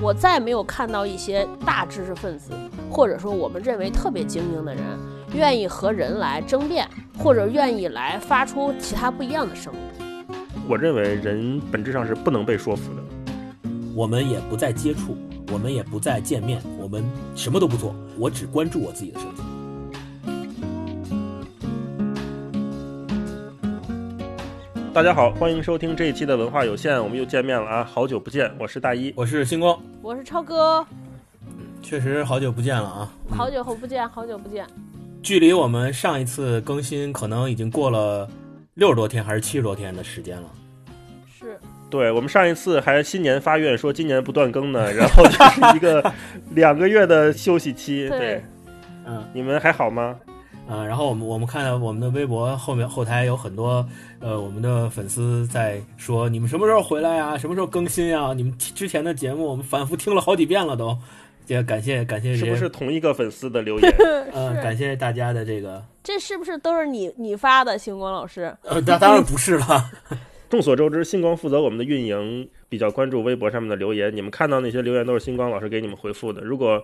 [0.00, 2.50] 我再没有看到一些大知识分子，
[2.90, 4.82] 或者说我们认为特别精英的人，
[5.34, 6.86] 愿意和人来争辩，
[7.16, 10.26] 或者愿意来发出其他不一样的声音。
[10.68, 13.02] 我认为人本质上是不能被说服的。
[13.94, 15.16] 我们也不再接触，
[15.52, 17.04] 我们也不再见面，我们
[17.36, 19.43] 什么都不做，我只关注我自己的生计。
[24.94, 27.82] 大家好，欢迎收听这一期的文化有限，我们又见面了啊！
[27.82, 30.86] 好久不见，我是大一，我是星光，我是超哥，
[31.82, 33.12] 确实好久不见了啊！
[33.28, 34.64] 好久不见，好久不见。
[35.20, 38.30] 距离我们上一次更新，可能已经过了
[38.74, 40.48] 六十多天还是七十多天的时间了。
[41.26, 41.58] 是，
[41.90, 46.12] 对我们上一次还新年发愿说今年不断更呢， 然后就是一个
[46.50, 48.08] 两个月的休息期。
[48.08, 48.44] 对，
[49.04, 50.14] 嗯，你们还好吗？
[50.66, 53.86] 嗯，然后我们我们看到我们的微博后面后台有很多
[54.18, 57.36] 呃我们的粉丝在说你们什么时候回来呀？
[57.36, 58.32] 什么时候更新呀？
[58.34, 60.96] 你们之前的节目我们反复听了好几遍了都，
[61.48, 62.34] 也感谢感谢。
[62.34, 63.94] 是不是同一个粉丝的留言？
[64.32, 65.84] 嗯，感谢大家的这个。
[66.02, 68.54] 这是不是都是你你发的星光老师？
[68.62, 69.90] 呃，那当然不是了。
[70.48, 74.14] 众所周知，星光负责我们的运营，比较关注微博上面的留言。
[74.14, 76.42] 你们看到那些留言都是星光老师给你们回复的。
[76.42, 76.82] 如果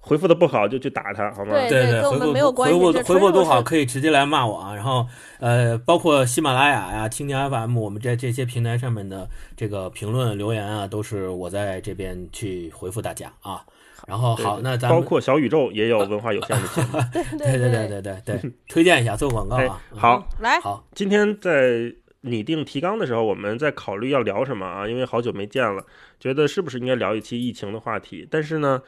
[0.00, 1.52] 回复的不好就去打他，好吗？
[1.68, 4.74] 对对，回复回复回复多好，可以直接来骂我啊。
[4.74, 5.06] 然后
[5.40, 13.62] 呃，包括喜马拉雅呀、蜻蜓 FM，我们在这些平台上面的这个评论留言啊，都是我在这边去回复大家啊。
[14.06, 16.98] 然后好，那咱包括小宇宙也有文化有限的节目，
[17.36, 19.82] 对对对对对对，推荐一下做广告啊。
[19.94, 24.88] 好，来好，今天在拟定提纲的时候，我们在考虑要聊什么啊？
[24.88, 25.84] 因为好久没见了，
[26.18, 28.26] 觉得是不是应该聊一期疫情的话题？
[28.30, 28.80] 但是呢。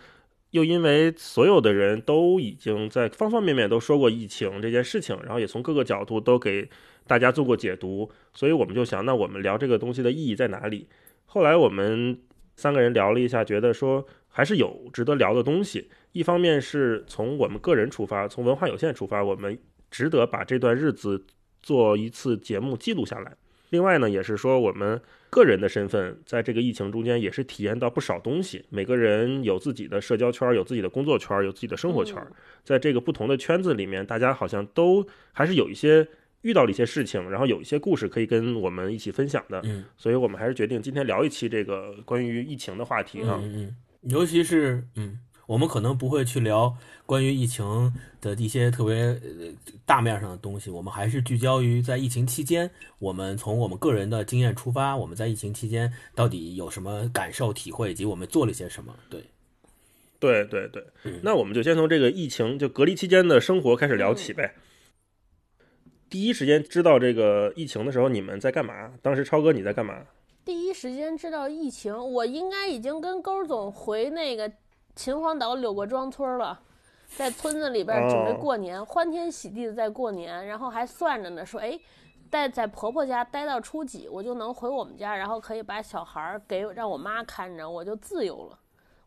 [0.50, 6.68] 又因为所有的人都已经在方方面面都说过疫情这件事情，然后也从各个角度都给
[7.06, 10.88] 大家做过解读，所以我们就想，那我们聊这个东西的意义在哪里？
[11.26, 12.18] 后来我们
[12.56, 15.88] 三个人聊了一下，觉得说还是有值得聊的东西。
[16.12, 19.56] 一方面是从我们个人出发，从文化有限出发，我们
[19.90, 21.24] 值得把这段日子
[21.62, 23.36] 做一次节目记录下来。
[23.68, 25.00] 另外呢，也是说我们。
[25.30, 28.64] 个人的身份在这个疫情中间也是体验到不少东西。
[28.68, 32.20] 每个人有自己的社交圈，有自己的工作圈，有自己的生活圈。
[32.64, 36.06] 在这个不同的圈子里面，大家好像都还是有一些
[36.42, 39.60] 遇到了一些事情，然后有一些故事可以跟我们一起分享的。
[39.64, 43.38] 嗯，所以我们还是决定今天聊一期这个关于疫情的话题啊。
[43.42, 45.18] 嗯嗯，尤其是嗯。
[45.50, 49.20] 我们可能不会去聊关于疫情的一些特别
[49.84, 58.94] 大面上的东西，我们还是聚焦于在疫情期间，我们从我们个人的经验出发，我们在疫情期间到底有什么感受、体会，以及我们做了些什么。
[59.08, 59.24] 对，
[60.20, 60.86] 对对对。
[61.20, 64.54] 那我们就先从这个疫情就隔离期间的生活开始聊起呗。
[66.08, 68.92] 第一时间知道这个疫情的时候，你们在干嘛？
[69.02, 70.04] 当时超哥你在干嘛？
[70.44, 74.52] 第一时间知道疫情，我应该已经跟勾总回那个。
[74.94, 76.60] 秦皇岛柳各庄村了，
[77.16, 81.78] 在村子里边准备过年，欢天喜地的在过年，然后还算着呢，说哎，
[82.28, 88.58] 待在婆婆家待到初几，我就能回我们家，然后可以把小孩给让我妈看着，我就自由了，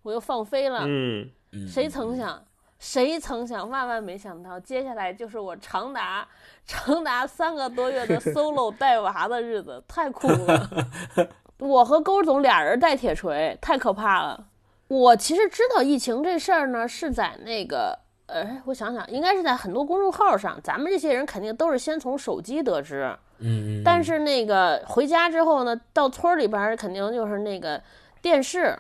[0.02, 0.82] 我又放飞了。
[0.86, 1.30] 嗯，
[1.68, 2.44] 谁曾想，
[2.80, 6.28] 谁曾想，万万没想到，接下来就是我长达
[6.66, 10.70] 长达三个多月的 solo 带娃的日子，太苦了。
[11.60, 14.48] 我和勾总俩人带铁锤，太可怕了。
[14.88, 20.60] 我其实知道疫情这事儿呢，是在那个，呃，我想想，应该是在很多公众号上。
[20.64, 23.84] 咱们这些人肯定都是先从手机得知，嗯嗯。
[23.84, 27.82] 但是那个回家之后呢，到村里边肯定就是那个
[28.22, 28.78] 电视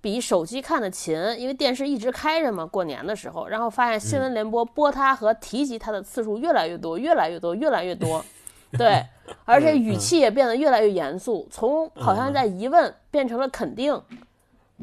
[0.00, 8.24] 比手机看的勤，因为电视一直开着嘛，过年的时候，然后发现新闻联播播它和提及它的次数越来越多，越来越多，越来越多，
[8.78, 9.04] 对，
[9.44, 14.00] 而且语气也变得越来越严肃，从好像在疑问变成了肯定。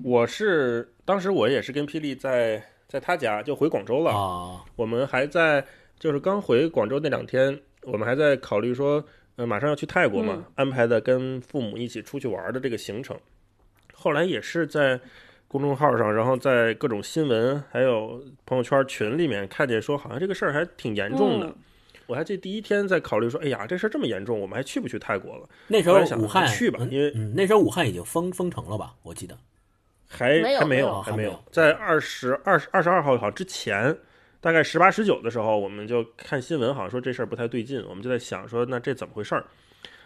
[0.03, 5.65] 我是当时我也是跟霹雳在在他家就回广州了啊，我们还在
[5.99, 9.03] 就是刚回广州那两天，我们还在考虑说，
[9.35, 13.17] 呃，马上要去泰国嘛，安排的跟父母一起出去玩的这个行程。
[13.93, 14.99] 后来也是在
[15.47, 21.53] 公众号上，然后在各种新闻还有朋友圈群里面看见说，好像这个事儿还挺严重的。
[22.05, 25.49] 我还记得第一天在考虑说，哎呀，这事儿这么严重，我们还去不去泰国了？
[25.67, 28.93] 那时候武汉去吧，因为那时候武汉已经封封城了吧？
[29.03, 29.37] 我记得。
[30.07, 33.95] 还还没有还没有，在二十二二十二号好像之前，
[34.39, 39.43] 大概十八十九的时候，我们就看新闻，好像说这事儿不太对劲，我们就在想说，那这怎么回事儿？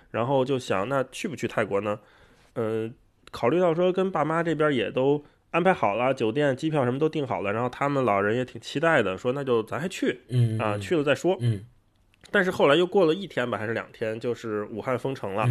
[0.09, 2.00] 然后就想，那去不去泰国呢？
[2.56, 2.94] 嗯，
[3.31, 11.63] 考虑到说跟爸妈这边也都安排好了，酒店、机票什么都订好了，然后他们老人也挺期待的，说那就咱还去，嗯啊，去了再说，嗯。
[12.30, 15.47] 但是后来又过了一天吧，还是两天，就是武汉封城了。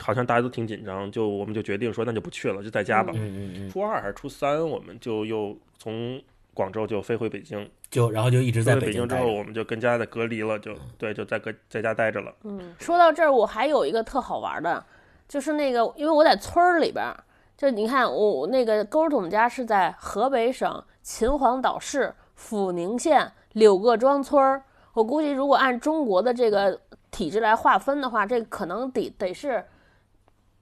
[0.00, 3.12] 好像大家都挺紧张，就我们就决定说那就不去了，就在家吧。
[3.14, 6.20] 嗯嗯嗯，初二还是初三，我们就又从
[6.54, 9.26] 广州就飞回北京，就然后就一直飞在回北京之后。
[9.26, 12.34] 我们就跟家在隔离了，就对，就在隔在家待着了。
[12.44, 14.84] 嗯，说到这儿，我还有一个特好玩的，
[15.28, 17.16] 就是那个，因为我在村儿里边儿，
[17.56, 24.62] 就你看我那个勾儿总家是在河北省秦皇岛市阜宁县柳各庄村儿。
[24.94, 26.80] 我估计如果按中国的这个
[27.10, 29.64] 体制来划分的话，这可能得得是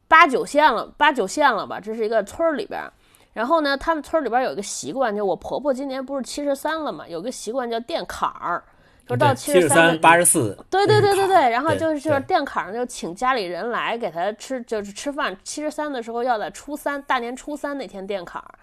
[0.09, 1.81] 八九线了，八九线了吧？
[1.81, 2.93] 这是一个村儿里边儿。
[3.33, 8.65] 然后呢，他们村儿里边儿有一个习惯，就我婆婆今年不是七十三了嘛，有个习惯叫垫坎儿，
[9.07, 15.37] 说到七十三、八十四，对对对对对，然后就是就是对垫坎儿就请家里人来给他吃，就是吃饭。
[15.45, 18.55] 七十三的时候要在初三大年初三那天垫坎儿，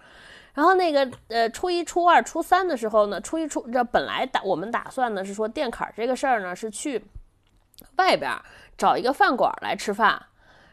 [0.54, 7.00] 然后那个呃初一、初二、初三的时候呢，初一初这本来打我们打算的是说垫坎儿这个事儿呢是去
[7.94, 8.42] 外边儿
[8.76, 10.20] 找一个饭馆儿来吃饭。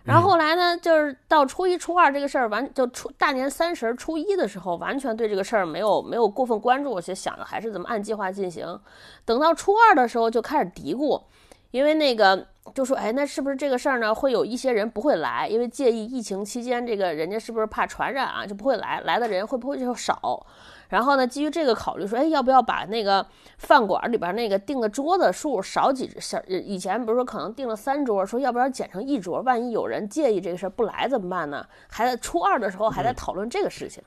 [0.03, 8.79] 然后后来呢，就是到初一、初二这个事儿完，就初大年三十儿、初一的时候，完全对这个事儿没有没有过分关注，而且想着还是怎么按计划进行。
[9.25, 11.21] 等到初二的时候就开始嘀咕，
[11.69, 14.13] 因为那个就说，哎，那是不是这个事儿呢？
[14.13, 20.45] 会有一些人不会来，因为介意疫情期间这个人家是不是怕传染啊，就不会来，来的人会不会就少？
[20.91, 23.25] 然后呢，基于这个考虑，说，哎，要不要把那个
[23.57, 26.37] 饭馆里边那个订的桌子数少几少？
[26.47, 29.39] 以前不是说可能订了三桌，说要不要减成一桌？
[29.41, 31.65] 万一有人介意这个事儿不来怎么办呢？
[31.89, 34.03] 还在初二的时候还在讨论这个事情。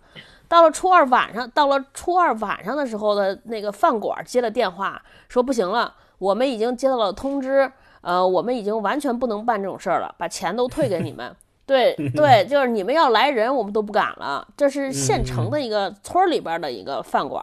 [0.46, 7.72] 到了初二晚上，到了初二晚上的时候的那个饭馆接了电话，说不行了，我们已经接到了通知，
[8.02, 11.34] 呃，我们已经完全不能办这种事儿了，把钱都退给你们。
[11.66, 14.46] 对对， 就是你们要来人，我们都不敢了。
[14.56, 17.42] 这是县城的一个村儿里边的一个饭馆。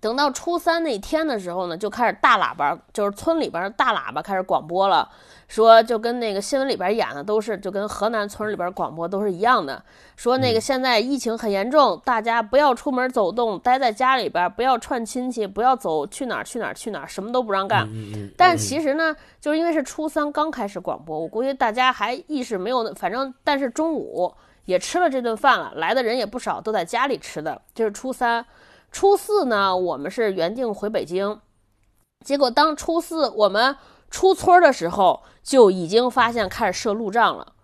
[0.00, 5.06] 等到初三那天的时候呢，就开始大喇叭，就是村里边的大喇叭开始广播了，
[5.46, 9.82] 说就跟那个新闻里边演的都是，就跟河南村里边广播都是一样的，
[10.16, 17.86] 说那个现在疫情很严重，大家不要出门走动，待在家里边，不要串亲戚，不要走去哪儿去哪儿去哪儿，什么都不让干。
[18.38, 24.32] 但其实呢，就是因为是初三刚开始广播，我估计大家还意识没有，反正但是中午
[24.64, 27.60] 也吃了这顿饭了，来的人也不少，都在家里吃的。
[27.74, 28.44] 这是初三，
[28.90, 31.38] 初四呢，我们是原定回北京，
[32.24, 33.76] 结果当初四我们
[34.10, 37.54] 出村的时候，就已经发现开始设路障了。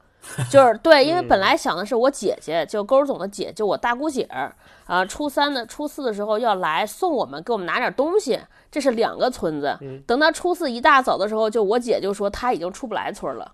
[0.50, 4.52] 就是对，因为本来想的是我姐姐，就勾儿总的姐，就我大姑姐儿
[4.86, 8.40] 啊，初三的初四的时候要来送我们，给我们拿点东西。
[8.68, 9.78] 这是两个村子。
[10.04, 13.52] 等到初四一大早的时候，就我姐就说她已经出不来村了，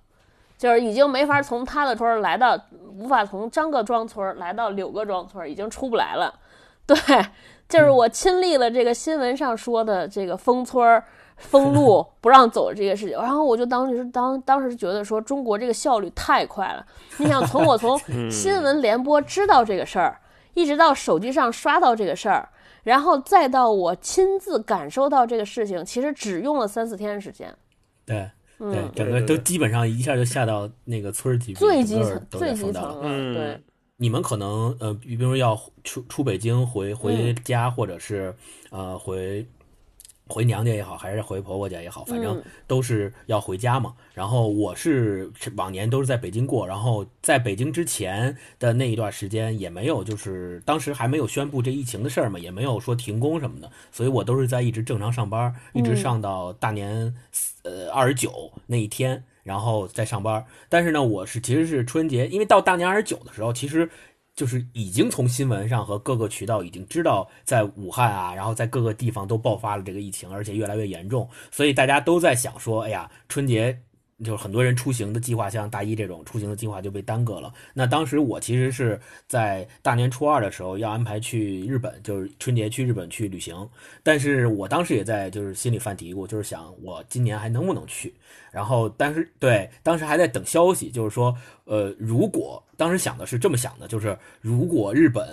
[0.56, 2.58] 就是已经没法从她的村儿来到，
[2.98, 6.34] 无法从张各庄村儿来到柳各庄村儿，已经出不来了。
[6.86, 6.96] 对，
[7.68, 11.04] 就是我亲历了这个新闻上说的这个封村儿、
[11.36, 16.84] 封路、 不让走这个事情，然后我就当时当当时觉得说中国这个效率太快了。
[17.18, 17.98] 你想，从我从
[18.30, 20.20] 新闻联播知道这个事儿，
[20.54, 22.48] 一直到手机上刷到这个事儿，
[22.82, 27.54] 然后再到我亲自感受到这个事情，其实只用了三四天时间。
[28.04, 33.62] 对对嗯，，整个都基本上一下就下到那个村儿级别，最基层最基层了，嗯对。
[34.02, 38.34] 你们可能呃，比比如要出出北京回回嗯家，或者是
[38.70, 39.46] 呃回
[40.26, 43.94] 回娘家也好，还是回婆婆家也好，反正嗯都是要回家嘛。
[44.12, 57.14] 然后我是是往年都是在北京过，然后在北京之前的那一段时间也没有，就是当时还没有宣布这疫情的事儿嘛，也没有说停工什么的，所以我都是在一直正常上班，一直嗯上到大年
[57.62, 59.22] 呃二十九那一天。
[59.42, 63.88] 然后再上班，但是呢，我是其实是春节，因为到大年二十九的时候，其实
[64.34, 73.78] 就是已经从新闻上和各个渠道已经知道，在武汉啊，然后在各个地方都爆发了这个疫情，而且越来越严重，所以大家都在想说，哎呀，春节
[74.22, 77.52] 就是很多人出行的计划，像大一这种出行的计划就被耽搁了。
[77.74, 83.68] 那当时我其实是在大年初二的时候要安排去日本，就是春节去日本去旅行，
[84.02, 88.14] 但是我当时也在就是心里犯嘀咕，就是想我今年还能不能去。
[88.50, 95.26] 然后，但是对，当时还在等消息，就是说，呃，如果当时想的是这么想的，就是如果日本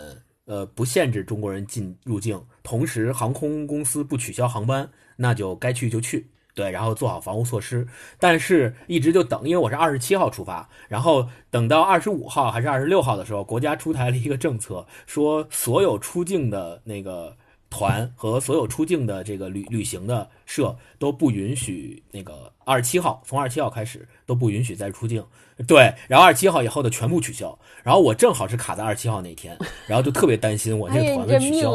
[0.46, 6.26] 呃不限制中国人进入境，同时航空公司不取消航班，那就该去就去，
[6.60, 7.88] 对，然后做好防护措施。
[8.20, 17.36] 但是一直就等，因为我是二十七号出发，然后等到二十五号还是二十六号的时候，国家出台了一个政策，说所有出境的那个。
[17.72, 25.24] 团和所有出境的这个旅旅行的社都不允许那个二十七号，从二十七号开始都不允许再出境。
[25.68, 27.56] 对，然后二十七号以后的全部取消。
[27.84, 31.72] 然后我正好是卡在二十七号那天，然后就特别担心我那个团的取消。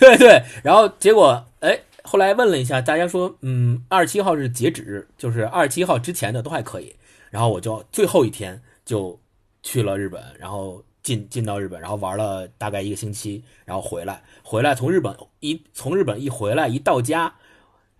[0.00, 1.78] 对对，然后结果哎，
[2.08, 6.94] 后来问了一下，大家说，嗯，二十七号是截止日，就是二十七号之前的都还可以。
[7.30, 9.20] 然后我就最后一天就
[9.62, 17.34] 去了日本，然后进进到日本，然后玩了大概一个星期，然后回来，回来从日本一从日本一回来，一到家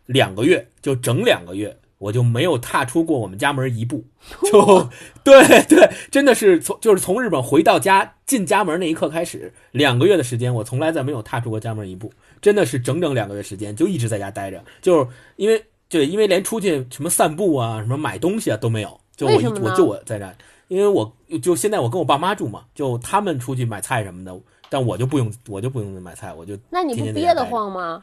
[0.07, 1.77] 两个月，就整两个月。
[1.99, 4.05] 我就没有踏出过我们家门一步，
[4.53, 4.89] 就
[5.25, 20.35] 对对，真的是从就是从日本回到家进家门那一刻开始，两个月的时间，我从来再没有踏出过家门一步，真的是整整两个月时间，就一直在家待着，就是因为对，因为连出去什么散步啊、什么买东西啊都没有，就我一我就我在这，
[20.69, 21.11] 因为我
[21.43, 28.03] 就现在我跟我爸妈住嘛，就他们出去买菜什么的，但我就不用我就不用买菜，我就那你不憋得慌吗？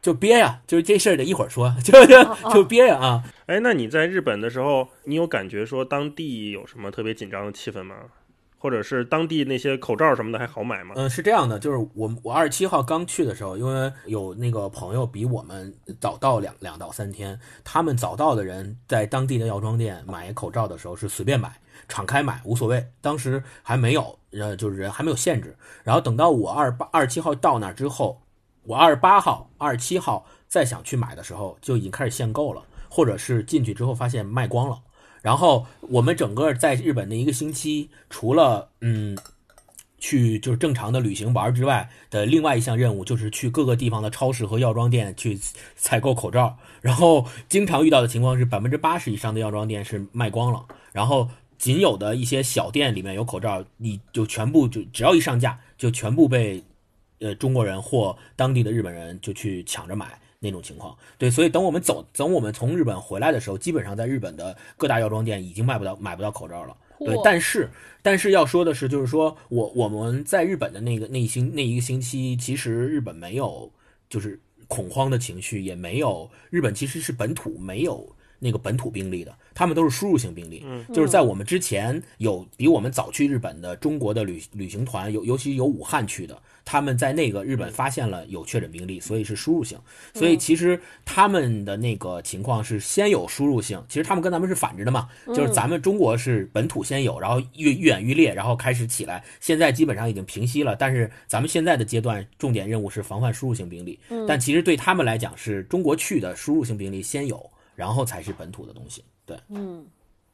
[0.00, 2.22] 就憋呀，就是这事儿得一会儿说， 就就
[2.52, 3.24] 就憋呀啊！
[3.46, 7.94] 哎，那你在日本的时候，你有感觉说当地有什么特别紧张的气氛吗？
[8.64, 10.94] 或者是当地那些口罩什么的还好买吗？
[10.96, 21.52] 嗯，是这样的，就是我我二十七号刚去的时候，因为有那个朋友比我们早到两两到三天，他们早到的人在当地的药妆店买口罩的时候是随便买，
[21.88, 22.82] 敞开买无所谓。
[23.02, 25.54] 当时还没有呃，就是人还没有限制。
[25.82, 28.18] 然后等到我二八二十七号到那之后。
[28.66, 34.78] 我二十八号、二十七号再想去买的时候，就已经开始限购了，或者是进去之后发现卖光了。
[35.24, 39.16] 然后我们整个在日本的一个星期，除了嗯，
[39.98, 45.40] 去就是正常的旅行玩之外的另外一项任务，就是去各个地方的超市和药妆店去
[45.76, 46.58] 采购口罩。
[46.82, 56.62] 然后经常遇到的情况是，百分之八十以上的药妆店是卖光了，然后仅有的一些小店里面有口罩，你就全部就只要一上架，就全部被。
[57.20, 66.76] 呃，中国人或当地的日本人就去抢着买那种情况，对，所以等我们走，等我们从日本回来的时候，基本上在日本的各大药妆店已经卖不到买不到口罩了。
[66.98, 67.70] 对，但是
[68.02, 73.72] 但是要说的是，就是说我我们在日本的那个那一星那一个星期，其实日本没有
[74.10, 78.06] 就是恐慌的情绪，也没有日本其实是本土没有
[78.38, 86.38] 那个本土病例的，他们都是输入性病例，就是在我们之前有比我们早去日本的中国的旅旅行团，尤尤其有武汉去的。
[86.64, 89.78] 他们在那个日本发现了有确诊病例，所以是输入性。
[90.14, 100.74] 所以其实他们的那个情况是先有输入性，其实他们跟咱们是反着的嘛，就是咱们中国是本土先有，然后愈愈演愈烈，然后开始起来，现在基本上已经平息了。
[100.76, 109.04] 但是咱们现在的阶段重点任务是防范输入性病例，但其实对他们来讲是中国去的输入性病例先有，然后才是本土的东西。
[109.26, 109.84] 对，嗯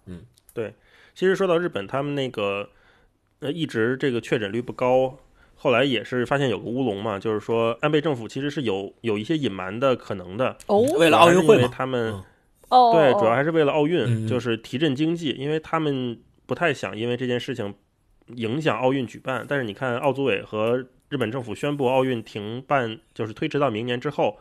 [0.07, 0.23] 嗯，
[0.55, 0.73] 对。
[1.15, 2.69] 其实说到日本，他们那个
[3.41, 5.19] 呃一直这个确诊率不高。
[5.63, 10.57] 后来也是发现有个乌龙嘛，就是说安倍政府其实是有有一些隐瞒的可能的。
[10.69, 12.15] 哦，为了奥运会他们
[12.71, 17.75] 哦，对，主要还是为了奥运，就是提振经济，因为他们不太想因为这件事情
[18.37, 19.45] 影响奥运举办。
[19.47, 24.39] 但是你看，奥组委和日本政府宣布奥运停办，就是推迟到明年之后。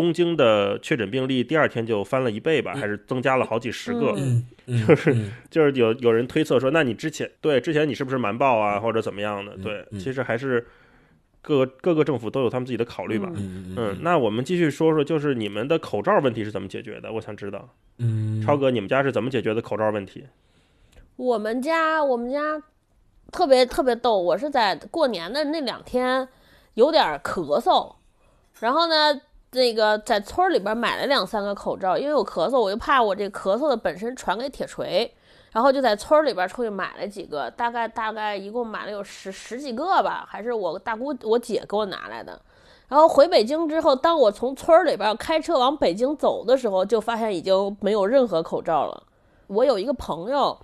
[0.00, 4.16] 东京的确诊病例第二天就翻了一倍吧，还是增加了好几十个，
[4.86, 5.14] 就是
[5.50, 9.54] 就是有有人推测说，那你之前对之前你是不是瞒报啊，或者怎么样的？
[9.58, 10.66] 对，其实还是
[11.42, 13.30] 各各个政府都有他们自己的考虑吧。
[13.36, 17.12] 嗯，那我们继续说说，就是你们的口罩问题是怎么解决的？
[17.12, 17.68] 我想知道。
[17.98, 20.24] 嗯，超哥，你们家是怎么解决的口罩问题？
[21.16, 22.62] 我们家我们家
[23.30, 26.26] 特别特别逗，我是在过年的那两天
[26.72, 27.96] 有点咳嗽，
[28.60, 29.20] 然后呢。
[29.52, 35.12] 那个在村里边买了两三个口罩，因为我咳嗽，我就怕我这咳嗽的本身传给铁锤，
[35.52, 42.40] 然后就在村里边出去买了几个，大概大概一共买了有十十几个吧，还是我大姑我姐给我拿来的。
[42.86, 49.02] 然后回北京之后，当我从村里边开车往北京走的时候，就发现已经没有任何口罩了。
[49.48, 50.56] 我有一个朋友，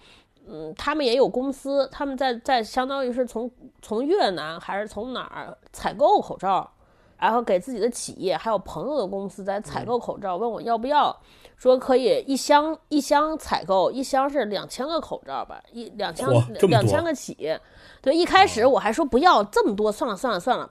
[0.48, 3.50] 嗯，他们也有公司，他们在在相当于是从
[3.82, 6.68] 从越南还是从哪儿采购口罩。
[7.18, 11.16] 然后给自己的企业还有朋友的公司在采购口罩，问我要不要，
[11.56, 16.28] 说可以一箱一箱采购，一箱是两千个口罩吧，一两千
[16.68, 17.58] 两千个起。
[18.00, 20.70] 对，一开始我还说不要这么多，算了算了算了。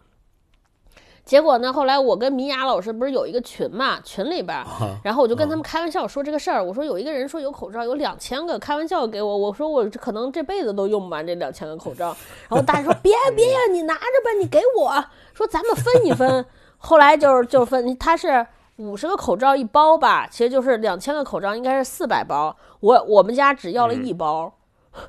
[1.26, 4.64] 结果呢，后来我跟米娅老师不是有一个群嘛，群里边，
[5.04, 12.16] 然后我就跟他们开玩笑说这个事儿，我说有一个人说有口罩有两千个，开玩笑给我，我说我可能这辈子都用不完这两千个口罩。
[12.48, 15.04] 然后大家说别别呀，你拿着吧，你给我。
[15.34, 16.46] 说咱们分一分，
[16.78, 22.56] 后来就是就分，他是五十个口罩一包吧，其实就是两千个口罩，应该是四百包。
[22.82, 24.54] 我我们家只要了一包，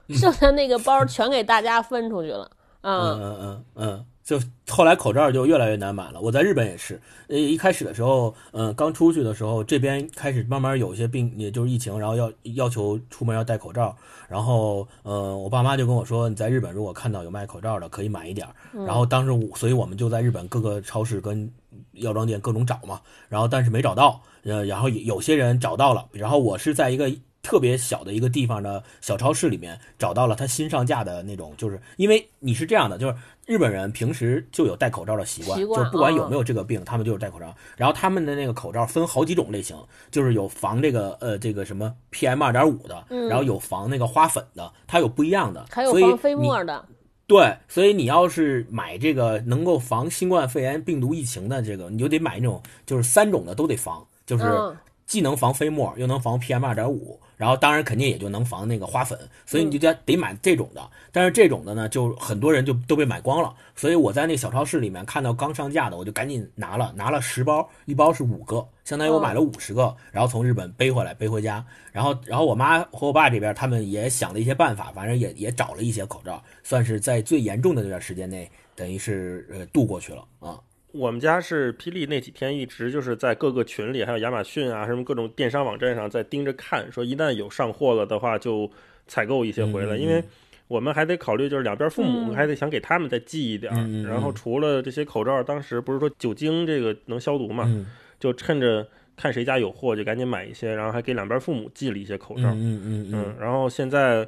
[0.09, 2.51] 剩下那个包全给大家分出去了。
[2.81, 4.07] 嗯嗯嗯嗯。
[4.27, 6.21] 就后来口罩就越来越难买了。
[6.21, 13.97] 我在日本也是，呃，一开始的时候，嗯，刚出去的时候，这边开始慢慢有一些病，也就是疫情，然后要要求出门要戴口罩。
[14.29, 18.45] 然后，嗯，我爸妈就跟我说，你在日本如果看到有卖口罩的，可以买一点。
[18.73, 21.49] 然后当时，所以我们就在日本各个超市跟
[21.93, 23.01] 药妆店各种找嘛。
[23.29, 26.05] 然后但是没找到，呃，然后有些人找到了。
[26.11, 27.09] 然后我是在一个
[27.45, 33.15] 特别小的一个地方的小超市里面找到了它新上架的那种，就是因为你是这样的，就是
[33.47, 37.55] 日本人平时就有戴口罩的习惯，就是不管有没有这个病，他们就是戴口罩。
[37.77, 39.77] 然后他们的那个口罩分好几种类型，
[40.11, 45.91] 就是有防这个呃这个什么 PM 二点五的，然后有防那个花粉的，它有不一样的，嗯还有。
[45.91, 46.85] 所以防飞你沫的，
[47.29, 54.77] 对，所以你要是买这个能够防新冠肺炎病毒疫情的这个，你就得买那种就是三种的都得防，就是嗯
[55.07, 60.91] 既能防飞沫，又能防 PM 二点五，然后当然肯定也就能防那个花粉，所以你就得得买这种的。
[61.13, 80.59] 但是这种的呢，就很多人就都被买光了，所以我在那小超市里面看到刚上架的，我就赶紧拿了，拿了十包，一包是五个，相当于我买了五十个，然后从日本背回来背回家，然后然后我妈和我爸这边他们也想了一些办法，反正也也找了一些口罩，算是在最严重的这段时间内，等于是呃度过去了啊。
[80.97, 88.71] 我们家是霹雳那几天一直就是在各个群里，还有亚马逊啊，什么各种电商网站上在盯着看，说一旦有上货了的话就
[89.07, 90.23] 采购一些回来，嗯因为
[90.69, 92.35] 我们还得考虑就是两边父母嗯。
[92.35, 97.87] 还得想给他们再寄一点然后除了这些口罩，当时不是说酒精这个能消毒嘛，嗯。
[98.19, 103.11] 就趁着看谁家有货就赶紧买一些，然后还给两边父母寄了一些口罩，嗯嗯嗯。
[103.13, 104.27] 嗯，然后现在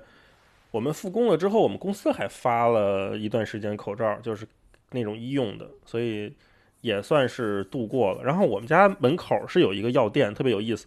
[0.71, 4.47] 我们复工了之后，我们公司还发了一段时间口罩，就是
[4.91, 6.31] 那种医用的，所以
[6.81, 8.23] 也算是度过了。
[8.23, 10.87] 然后我们家门口是有一个药店，特别有意思，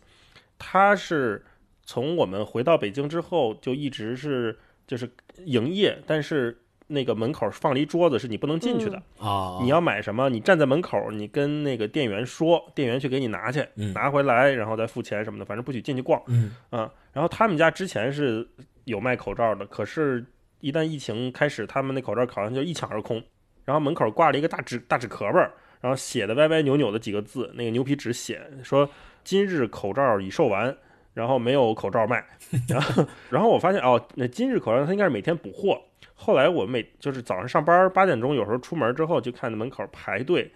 [0.57, 1.43] 它是
[1.83, 4.57] 从我们回到北京之后就一直是
[4.87, 5.09] 就是
[5.45, 6.57] 营业，但是
[6.87, 9.01] 那个门口放了一桌子，是你不能进去的。
[9.17, 16.21] 啊，你要买什么，你站在门口，你跟那个店员说，店员去给你拿去，嗯拿回来，然后再付钱什么的，反正不许进去逛。
[16.27, 18.47] 嗯啊，然后他们家之前是
[18.83, 20.25] 有卖口罩的，可是，
[20.59, 23.23] 一旦疫情开始，他们那口罩好像就一抢而空。
[23.63, 28.89] 然后门口挂了一个大纸大纸壳儿，然后写的歪歪扭扭的几个字，那个牛皮纸写说
[29.23, 30.75] 今日口罩已售完，
[31.13, 32.23] 然后没有口罩卖。
[32.69, 35.81] 然后，然后我发现哦，那今日口罩它应该是每天补货。
[36.13, 40.51] 后来我每就是早上上班八点钟，有时候出门之后就看门口排队，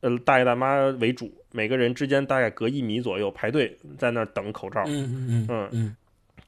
[0.00, 4.82] 呃，大爷大妈为主，每个人之间大概隔一米左右排队在那儿等口罩。
[4.86, 5.96] 嗯嗯嗯嗯嗯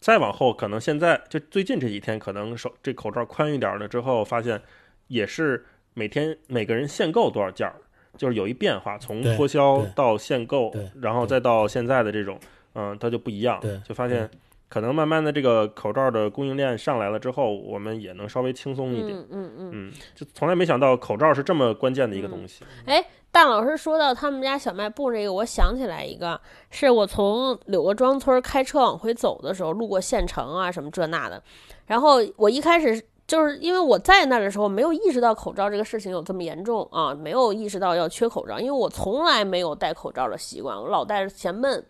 [0.00, 4.60] 再往后，可能现在就最近这几天，可能手这口罩宽一点了之后，发现
[5.08, 7.74] 也是每天每个人限购多少件儿，
[8.16, 12.38] 就是有一变化，从脱销到限购，然后再到现在的这种，
[12.74, 14.28] 嗯，它就不一样，就发现
[14.68, 19.16] 可能慢慢的这个口罩的供应链上来了之后，我们也能稍微轻松一点。
[19.16, 19.70] 嗯嗯嗯。
[19.72, 22.64] 嗯，就从来没想到口罩是这么关键的一个东西。
[22.86, 31.42] 哎，大老师说到他们家小卖部这个，我想起来一个，是我从柳各庄村开车往回走的时候，路过县城啊什么这那的，
[31.86, 33.02] 然后我一开始。
[33.26, 41.84] 就是因为我在那儿的时候没有意识到口罩这个事情有这么严重啊，没有意识到要缺口罩，因为我从来没有戴口罩的习惯，我老戴着嫌闷，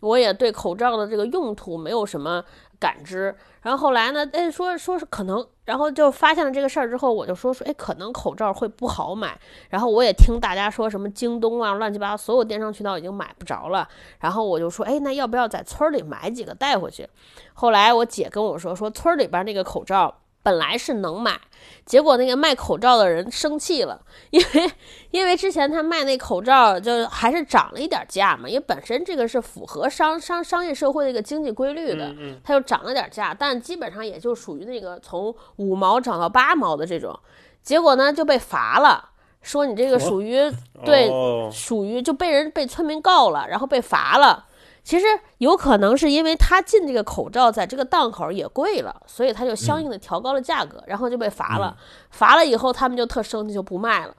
[0.00, 2.44] 我也对口罩的这个用途没有什么
[2.78, 3.34] 感知。
[3.62, 9.36] 然后后来呢，哎，说说是可能，然后就发现了这个事儿之后，我就说说，哎，可能口罩会不好买。
[9.70, 13.88] 然后我也听大家说什么京东啊，乱七八糟，所有电商渠道已经买不着了。
[14.20, 17.08] 然后我就说，哎，那要不要在村里买几个带回去？
[17.54, 20.14] 后来我姐跟我说，说村里边那个口罩。
[20.46, 21.40] 本来是能买，
[21.84, 24.70] 结果那个卖口罩的人生气了， 因为
[25.10, 32.40] 因为之前他卖那口罩就还是涨了一点价嘛，因为本身这个是符合商商商业社会的一个经济规律的，嗯嗯。
[32.44, 37.18] 它就涨了点价，但基本上也就属于那个从五毛涨到八毛的这种，
[37.60, 39.10] 结果呢就被罚了，
[39.42, 40.48] 说你这个属于
[40.84, 44.46] 对哦，属于就被人被村民告了，然后被罚了。
[44.86, 45.04] 其实
[45.38, 51.76] 有可能是因为他进这个口罩在这个档口也贵了，所以他就相应的调高了价格，然后就被罚了。
[52.10, 54.14] 罚了以后，他们就特生气，就不卖了，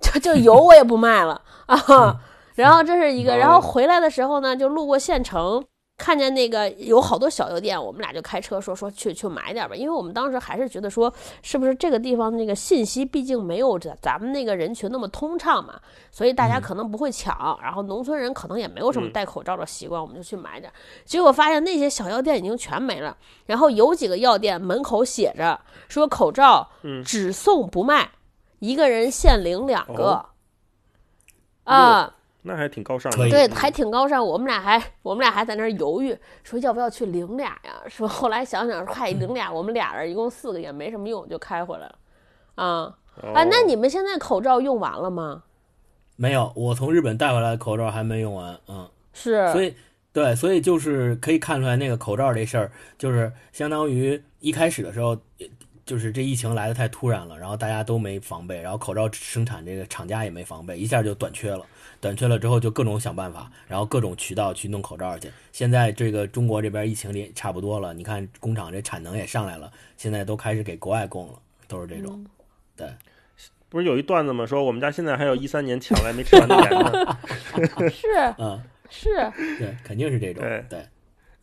[0.00, 2.20] 就就油我也不卖了啊。
[2.56, 5.64] 然后这是一个，然后回来的时候呢，就路过县城。
[5.98, 15.78] 看见那个有好多小药店，我们俩就开车说说去去买点吧，因为我们当时还是觉得说，是不是这个地方那个信息毕竟没有咱咱们那个人群那么通畅嘛，
[16.12, 20.72] 所以大家可能不会抢，然后农村人可能也没有什么戴口罩的习惯，我们就去买点。
[21.04, 27.02] 结果发现那些小药店已经全没了，然后有几个药店门口写着说口罩嗯。
[27.04, 28.10] 只送不卖，
[28.60, 30.04] 一个人限领两个。
[30.04, 30.26] 哦。
[31.64, 32.14] 啊，
[32.48, 33.28] 那还挺高尚的。
[33.28, 34.26] 对，还挺高尚。
[34.26, 37.82] 我们俩还我们俩还在那儿犹豫，说要不要去领俩呀？
[37.86, 41.98] 说后来想想，嗨，领俩，我们俩人一共四个也没什么用，就开回来了。
[42.54, 42.64] 啊
[43.20, 45.42] 哦啊，那你们现在口罩用完了吗？
[46.16, 49.74] 没有，我从日本带回来的口罩还没用完，嗯，是，所以
[50.12, 55.16] 对，所以就是可以看出来那个口罩这事儿，就是相当于一开始的时候，
[55.84, 61.64] 就是这疫情来的太突然了，然后大家都没防备，然后口罩生产这个厂家也没防备，一下就短缺了。
[62.00, 65.30] 短缺了之后就各种想办法，然后各种渠道去弄口罩去。
[65.52, 71.34] 现在这个中国这边疫情也差不多了，你看工厂这产能也上来了，现在都开始给国外供了，
[71.66, 72.24] 都是这种。
[72.76, 72.88] 对，
[73.68, 74.46] 不是有一段子吗？
[74.46, 77.18] 说我们家现在还有一三年抢来没吃完的盐呢。
[77.90, 78.06] 是，
[78.38, 79.08] 嗯，是，
[79.58, 80.42] 对，肯定是这种。
[80.42, 80.86] 对对。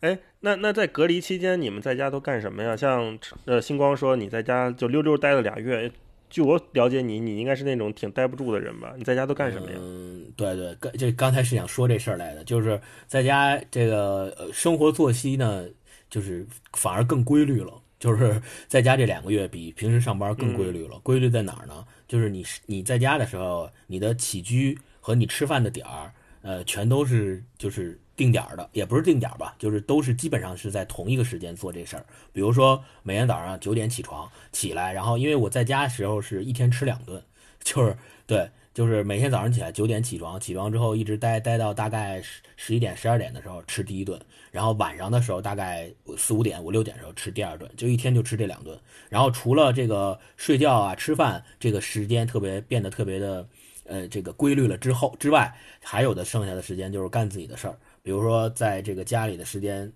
[0.00, 2.76] 哎，那那在隔离期间，你们在家都干什么呀？
[2.76, 5.90] 像呃，星光说你在家就溜溜待了俩月。
[6.36, 8.92] 据我了解，你你应该是那种挺待不住的人吧？
[8.98, 9.78] 你在家都干什么呀？
[9.80, 15.64] 嗯，对对，刚这刚才是想说这事儿来的，就是在家这个呃生活作息呢，
[16.10, 17.72] 就是反而更规律了。
[17.98, 20.98] 就是 在家这两个月比平时上班更规律了。
[20.98, 21.82] 规律在哪儿呢？
[22.06, 27.98] 就是你你在家的时候，你的起居和你吃饭的点儿，呃，全都是就是。
[28.16, 32.06] 定点的也不是定点吧，就是都是基本上是在同一个时间做这事儿。
[32.32, 37.22] 比如说每天早上九点起床起来，然后因为我在家时候是一天吃两顿，
[37.62, 44.18] 就是对，就是每天早上起来九点起床，起床之后一直待待到大概十十一点十二点的时候吃第一顿，
[44.50, 48.78] 然后晚上的时候大概四五点五六点的时候吃第二顿，就一天就吃这两顿。
[49.10, 53.46] 然后除了这个睡觉啊吃饭这个时间特别变得特别的
[53.84, 57.76] 呃这个规律了之后之外，还有的剩下的时间就是干自己的事儿。
[58.06, 59.92] 比如说，在这个家里的时间，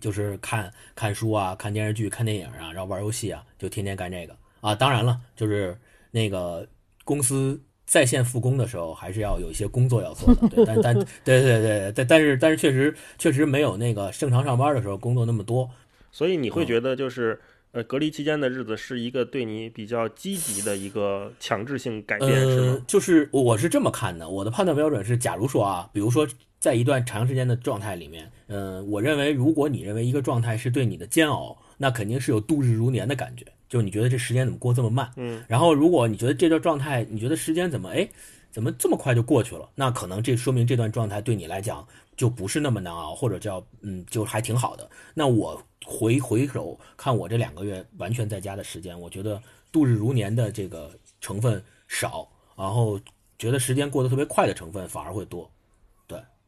[0.00, 4.74] 就是看看书啊，看电视剧、看电影啊，然后玩游戏啊，就天天干这个啊。
[4.74, 5.78] 当然了，就是
[6.10, 6.66] 那个
[7.04, 10.48] 公司在线复工的时候，还是要有一些工作要做的。
[10.48, 15.70] 对，但但 对对对，但但是但是确实确实没有那个正常上班的时候工作那么多。
[16.10, 17.40] 所以你会觉得就是。
[17.74, 22.80] 呃，隔离期间的日子是一个对你比较积极的一个强制性改变，是吗？
[22.86, 26.24] 就是我是这么看的，我的判断标准是，假如说啊，比如说
[26.64, 35.12] 在一段长时间的状态里面，嗯，我认为如果你认为一个状态是对你的煎熬，那肯定是有度日如年的感觉，就你觉得这时间怎么过这么慢？
[35.16, 35.44] 嗯。
[35.46, 38.08] 然后如果你觉得这段状态，你觉得时间怎么哎，
[38.50, 39.68] 怎么这么快就过去了？
[39.74, 44.88] 那可能这说明这段状态对你来讲就不是那么难熬，或者叫嗯，就还挺好的。
[45.12, 45.62] 那我。
[45.86, 49.38] 回回首看我这两个月完全在家的时间，我觉得
[49.70, 52.98] 度日如年的这个成分少，然后
[53.38, 55.46] 觉得时间过得特别快的成分反而会多。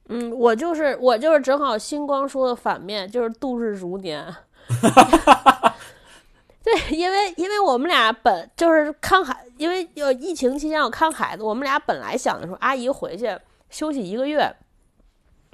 [0.09, 4.25] 嗯，我就是我就是正好星光说的反面，就是度日如年。
[6.63, 13.37] 对，因为因为我们俩本就是看孩，因为有疫情期间要看孩子，我们俩本来想的说阿姨回去
[13.71, 14.53] 休息一个月。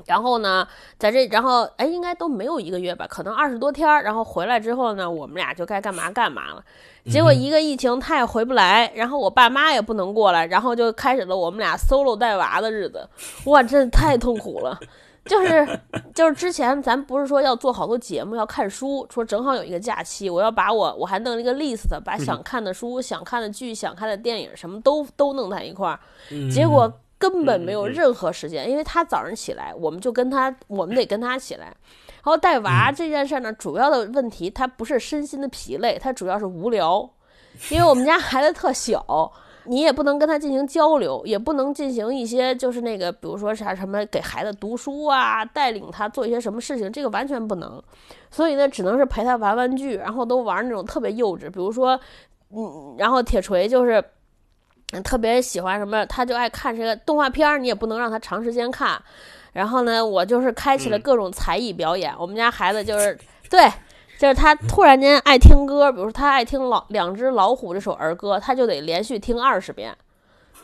[0.06, 0.66] 然后呢，
[0.98, 3.86] 在这，然后哎，应该都没有一个月吧，可能二十多天。
[4.02, 6.64] 然后回来之后呢，我们俩就该干嘛干嘛了。
[7.10, 13.08] 结果一个疫情，他也回不来，然后我爸妈也不能过来，然后就开始了我们俩 solo 带娃的日子。
[13.44, 14.78] 哇，真的太痛苦了。
[15.24, 15.80] 就是
[16.14, 25.98] 就是之前咱不是说要做好多节目，要看书，说正好有一个假期，我要把我我还弄了一个 list，把想看的书、想看的剧、想看的电影什么都都弄在一块儿。
[26.50, 26.92] 结果。
[27.22, 31.72] 根本没有任何时间，因为他早上起来，我们就跟他，我们得跟他起来。
[32.24, 37.08] 然后带娃这件事呢，主要的问题他不是身心的疲累，他主要是无聊。
[37.70, 39.32] 因为我们家孩子特小，
[39.64, 47.82] 你也不能跟他进行交流，也不能进行一些就是那个，比如说啥什么给孩子读书啊，带领他做一些什么事情，这个完全不能。
[48.30, 51.98] 所以呢，只能是陪他玩玩具，然后都玩那种特别幼稚，比如说，
[52.50, 54.02] 嗯，然后铁锤就是。
[55.04, 59.02] 特别喜欢什么，他就爱看这个动画片儿，你也不能让他长时间看。
[59.52, 62.14] 然后呢，我就是开启了各种才艺表演。
[62.18, 63.18] 我们家孩子就是，
[63.50, 63.70] 对，
[64.18, 69.94] 就是他突然间爱听歌，比如说他爱听老两只老虎这首儿歌，他就得连续听二十遍。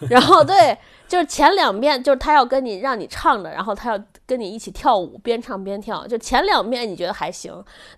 [0.10, 6.06] 然后对，就是前两遍就是他要跟你让你唱着，然后他要跟你一起跳舞，边唱边跳。
[6.06, 7.52] 就前两遍你觉得还行，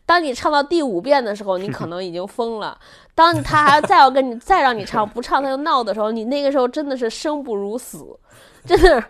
[0.07, 2.79] 当你唱到第五遍的时候，你可能已经疯了。
[3.15, 8.19] 当他还再要跟你再让你唱不唱他就闹的时候，你那个时候真的是生不如死，
[8.67, 9.03] 真的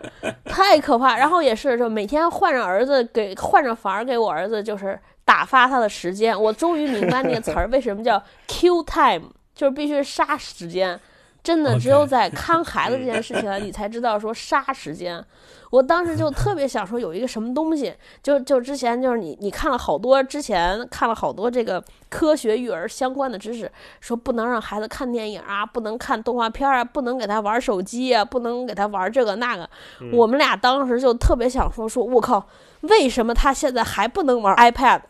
[0.45, 1.17] 太可怕。
[1.17, 6.39] 然后也是就每天换着儿子给换着法儿给我儿子就是打发他的时间。
[6.39, 10.99] 我终于明白那个词儿 为什么叫 Q time，就是必须杀时间。
[11.43, 15.23] 真的只有在看孩子这件事情，你才知道说杀时间。
[15.71, 29.67] 我当时就特别想说有一个什么东西，就就之前就是你你看了好多之前看了好多这个科学育儿相关的知识，说不能让孩子看电影啊，不能看动画片啊，不能给他玩手机啊，不能给他玩这个那个。
[30.11, 32.45] 我们俩当时就特别想说说，我靠，
[32.81, 35.01] 为什么他现在还不能玩 iPad？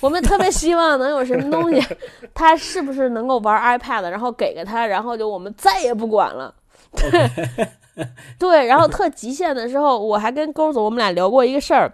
[0.00, 1.96] 我们特别希望能有什么东西，
[2.32, 6.54] 他是不是能够玩 iPad，然后给给他，然后就我们再也不管了。
[6.92, 7.10] 对，
[8.38, 11.92] 对，然后特极限的时候，我还跟勾总我们俩聊过一个事儿，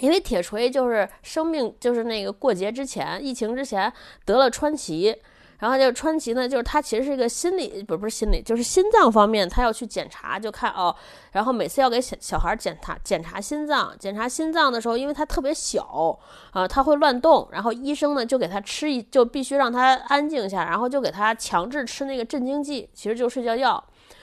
[0.00, 3.92] 因为铁锤就是生病，就是那个过节之前，疫情之前
[4.24, 5.14] 得了川崎，
[5.58, 10.94] 然后就川崎呢，就是他其实是一个心理，不不是心理，就是心脏方面，他要去检查，就看哦，
[11.32, 16.18] 然后每次要给小小孩检查检查心脏，检查心脏的时候，因为他特别小
[16.52, 23.82] 啊，他会乱动，然后医生呢就给他吃一，就必须让他安静下，然后就给他强制吃那个镇静剂，其实就是睡觉药。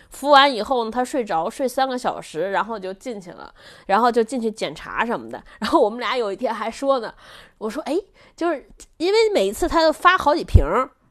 [0.09, 3.53] 服完以后呢，他睡着，睡三个小时，然后就进去了，
[3.87, 5.43] 然后就进去检查什么的。
[5.59, 7.13] 然后我们俩有一天还说呢，
[7.57, 7.95] 我说，哎，
[8.35, 10.63] 就是因为每一次他都发好几瓶，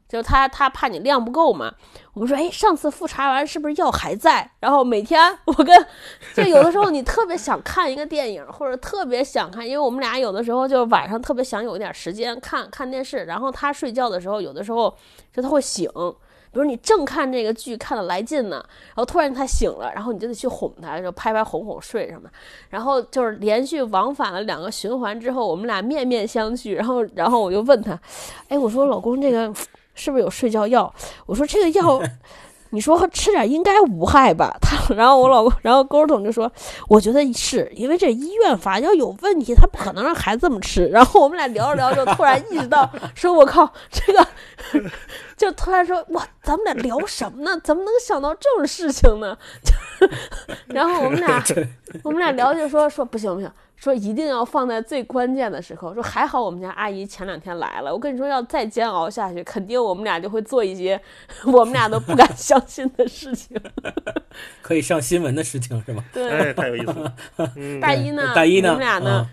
[0.09, 1.75] 就他他怕你量不够嘛。
[2.15, 4.49] 我们说，哎，上次复查完是不是药还在？
[4.61, 5.87] 然后每天我跟
[6.33, 14.97] 就有的时候你特别想看一个电影，或者特别想看，因为我们俩有的时候就晚上特别想有一点时间看看电视，然后他睡觉的时候，有的时候
[15.33, 15.91] 就他会醒。
[16.55, 22.31] 比如你正看这个剧看的来劲呢，然后突然他醒了，然后你就得去哄他，就拍拍哄哄睡什么。
[22.71, 26.75] 然后就是连续往返了两个循环之后，我们俩面面相觑。
[26.75, 27.99] 然后，然后我就问他，
[28.49, 29.53] 哎，我说老公，这个
[29.95, 30.95] 是不是有睡觉药？
[31.27, 32.01] 我说这个药。
[32.75, 34.55] 你说吃点应该无害吧？
[34.61, 36.51] 他，然后我老公，然后沟总就说，
[36.89, 40.87] 我觉得是因为这医院法要有问题，他不可能让孩子这么吃。
[40.93, 44.27] 然后我们俩聊着聊着，突然意识到，说我靠，这个
[45.37, 47.59] 就突然说，哇，咱们俩聊什么呢？
[47.63, 49.39] 怎么能想到这种事情呢？
[49.63, 50.07] 就，
[50.67, 51.43] 然后我们俩，
[52.03, 53.49] 我们俩聊就说说不行不行。
[53.77, 55.93] 说一定要放在最关键的时候。
[55.95, 57.93] 说还好我们家阿姨前两天来了。
[57.93, 61.01] 我跟你说，要再煎熬下去，肯定我们俩就会做一些
[61.47, 63.61] 我们俩都不敢相信的事情。
[64.63, 66.05] 可以上新闻的事情是吗？
[66.13, 67.15] 对，太有意思了。
[67.81, 68.35] 大一呢？
[68.35, 68.71] 大一呢？
[68.71, 69.29] 你们俩呢？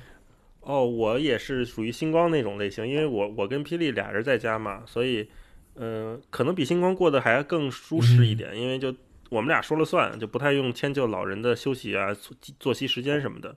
[0.62, 5.30] 哦，我也是属于星光那种类型，因为我我跟霹雳俩人在家嘛，所以
[5.76, 8.94] 嗯，可能比星光过得还更舒适一点，因为就
[9.30, 12.10] 我们俩说了算，就不太用迁就老人的休息啊、
[12.60, 13.56] 作息时间什么的。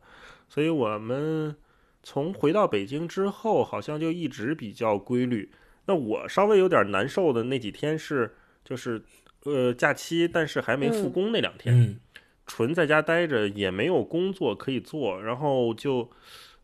[0.48, 1.54] 所以我们
[2.02, 5.50] 从回到北京之后，好像就一直比较规律。
[5.86, 9.02] 那我稍微有点难受的那几天是，就是
[9.44, 12.00] 呃假期，但是还没复工那两天，
[12.46, 16.10] 纯在家待着，也没有工作可以做，然后就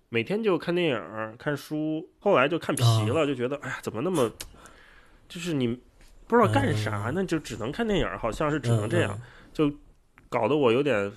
[0.09, 2.09] 每天就看电影、看书。
[2.19, 4.31] 后来就看疲了，就觉得哎呀，怎么那么，
[5.29, 5.69] 就是你
[6.27, 9.21] 不知道干啥，那就只能看电影，好像是只能这样，
[9.53, 9.71] 就
[10.29, 11.13] 搞得我有点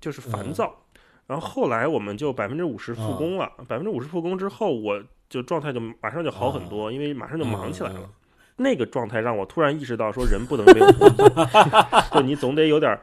[0.00, 0.84] 就是烦躁。
[1.28, 8.10] 然后后来我们就百分之五十复工了，百分之五十复工之后，我就状态就马上就好很多，因为马上就忙起来了。
[8.56, 11.28] 那个状态让我突然意识到，说人不能没有工作，
[12.12, 12.98] 就你总得有点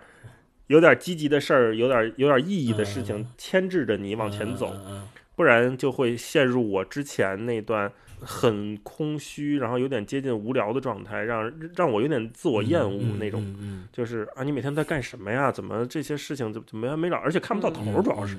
[0.67, 4.75] 有点积极的事儿，有点有点意义的事情牵制着你往前走，
[5.35, 7.91] 不然就会陷入我之前那段。
[8.27, 13.45] 很空虚，然后有点接近无聊的状态，让让我有点自我厌恶那种，
[13.91, 15.51] 就是啊，你每天在干什么呀？
[15.51, 17.17] 怎么这些事情怎怎么没完没了？
[17.17, 18.35] 而且看不到头，主要是，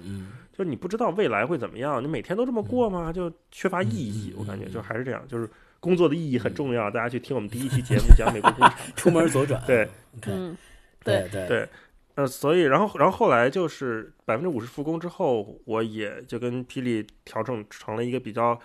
[0.52, 3.12] 就是你不知道未来会怎么样，你每天都这么过吗？
[3.12, 6.90] 就缺乏意义，我感觉就还是这样，就是工作的意义很重要。
[6.90, 9.88] 大家去听我们第一期节目讲美国工厂， 出门左转， 对，
[10.26, 10.56] 嗯，
[11.04, 11.68] 对对对，
[12.16, 18.58] 呃，所以然后然后后来就是百分之五十复工之后，我也就跟霹雳调整成了一个比较。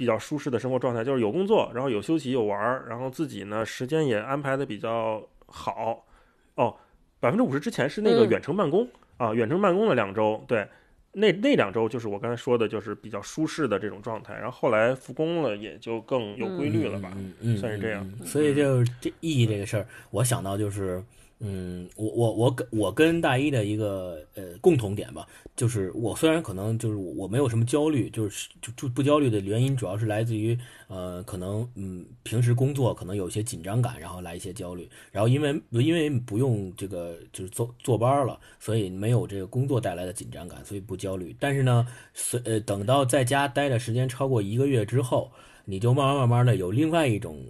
[0.00, 6.06] 比较舒适的生活状态，就是有工作，然后有休息，有玩儿，然后自己呢时间也安排的比较好。
[6.54, 6.74] 哦，
[7.20, 10.66] 百分之五十之前是那个远程办公啊，远程办公了两周，对，
[11.12, 14.32] 那那两周就是我刚才说的，就是比较舒适的这种状态。
[14.32, 17.12] 然后后来复工了，也就更有规律了吧，
[17.58, 18.10] 算是这样。
[18.24, 21.04] 所以就是这意义这个事儿，我想到就是。
[21.42, 25.26] 嗯，我我我跟我跟大一的一个呃共同点吧，
[25.56, 41.34] 就是我虽然可能就是我没有什么焦虑，就是就就不焦虑的原因主要是来自于呃可能嗯平时工作可能有些紧张感，然后来一些焦虑，然后因为因为不用这个就是坐坐班了，所以没有这个工作带来的紧张感，所以不焦虑。
[41.40, 45.32] 但是呢，随呃等到在家待的时间超过一个月之后，
[45.64, 47.42] 你就慢慢慢慢的有另外一种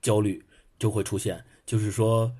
[0.00, 0.40] 焦虑
[0.78, 2.32] 就会出现，就是说。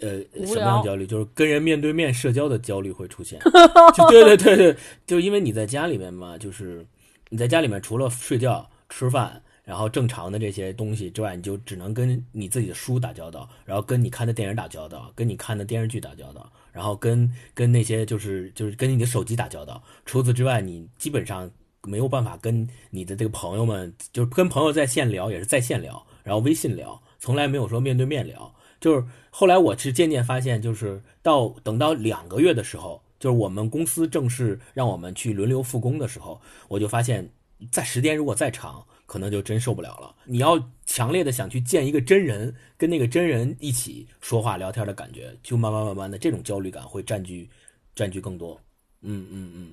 [0.00, 1.06] 呃，什么样的焦虑？
[1.06, 3.38] 就是跟人面对面社交的焦虑会出现。
[3.96, 6.86] 就对对对对，就因为你在家里面嘛，就是
[7.30, 19.82] 你在家里面除了睡觉、吃饭，然后正常的这些东西之外，你就只能跟你自己的书打交道，然后跟你看的电影打交道，跟你看的电视剧打交道，然后跟跟那些就是就是跟你的手机打交道。
[20.04, 21.50] 除此之外，你基本上
[21.82, 28.52] 没有办法跟你的这个朋友们，就是跟朋友在线聊也是在线聊，然后微信聊，从来没有说面对面聊。
[28.80, 37.30] 就是后来我是渐渐发现，就是到等到两个月的时候，就是我们公司正式让我们去轮流复工的时候，我就发现，
[37.70, 40.14] 在时间如果再长，可能就真受不了了。
[40.24, 47.48] 你要强烈的想去见一个真人，跟那个真人一起说话聊天的感觉，就慢慢慢慢的这种焦虑感会占据
[47.94, 48.60] 占据更多。
[49.02, 49.72] 嗯嗯嗯。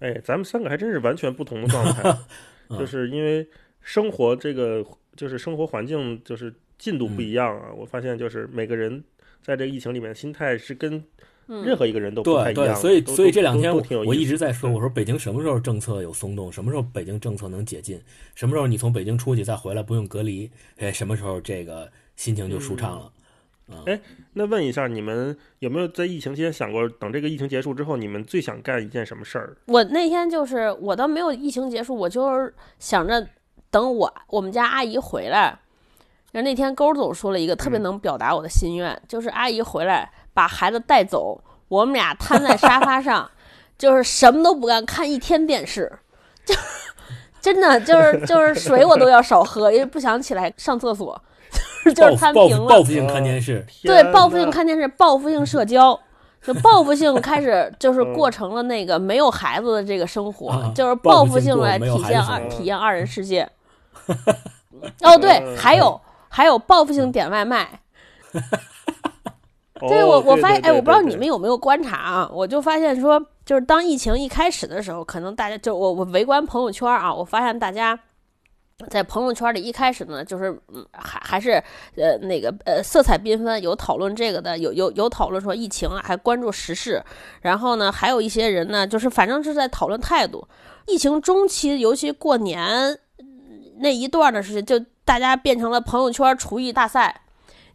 [0.00, 2.18] 哎，咱们三个还真是完全不同的状态，
[2.78, 3.48] 就是因为
[3.80, 4.84] 生活这个。
[5.16, 7.72] 就是生活环境就是进度不一样啊。
[7.76, 9.02] 我发现就是每个人
[9.42, 11.02] 在这个疫情里面心态是跟
[11.46, 12.80] 任何一个人都不太对对，一样的。
[12.80, 18.00] 所以所以这两天我我一直在说，我说北京什么时候政策有松动，什么时候北京政策能解禁，
[18.34, 23.12] 什么时候你从北京出去再回来不用隔离，哎，什么时候这个心情就舒畅了。
[23.84, 24.00] 哎
[24.32, 29.56] 那问一下，你们有没有在疫情期间想过，等这个疫情结束之后，你们最想干一件什么事儿？
[29.66, 33.26] 我那天就是我倒没有疫情结束，我就是想着
[33.70, 35.58] 等我我们家阿姨回来。
[36.32, 43.30] 然后那天勾总说了一个特别能表达我的心愿，就是阿姨回来把孩子带走，我们俩瘫在沙发上，
[43.78, 45.90] 就是什么都不干，看一天电视，
[46.44, 46.54] 就
[47.40, 51.18] 真的就是就是水我都要少喝，因为不想起来上厕所，
[51.84, 52.66] 就是就是摊平了。
[52.66, 55.98] 报复性看电视，对，报复性看电视，报复性社交，
[56.42, 63.48] 就报复性开始 就是过成了那个没有孩子的这个生活，啊就是报报复性来体现二体验二人世界。
[65.00, 65.98] 哦，对，嗯还有
[66.36, 67.80] 还有报复性点外卖。
[69.88, 72.30] 对哦我我发现，哎，我不知道你们有没有观察啊？
[72.30, 77.98] 我就发现说，就是当疫情一开始的时候，可能大家就我我围观朋友圈啊，我发现大家
[78.90, 81.52] 在朋友圈里一开始呢，就是嗯，还还是
[81.96, 87.02] 呃那个呃色彩缤纷，有讨论这个的，有有有讨论说疫情啊，还关注时事，
[87.40, 90.46] 然后呢，还有一些人呢，就是反正是在讨论态度。
[90.86, 92.62] 疫情中期，尤其过年
[93.18, 97.22] 嗯那一段的时间，就大家变成了朋友圈厨艺大赛。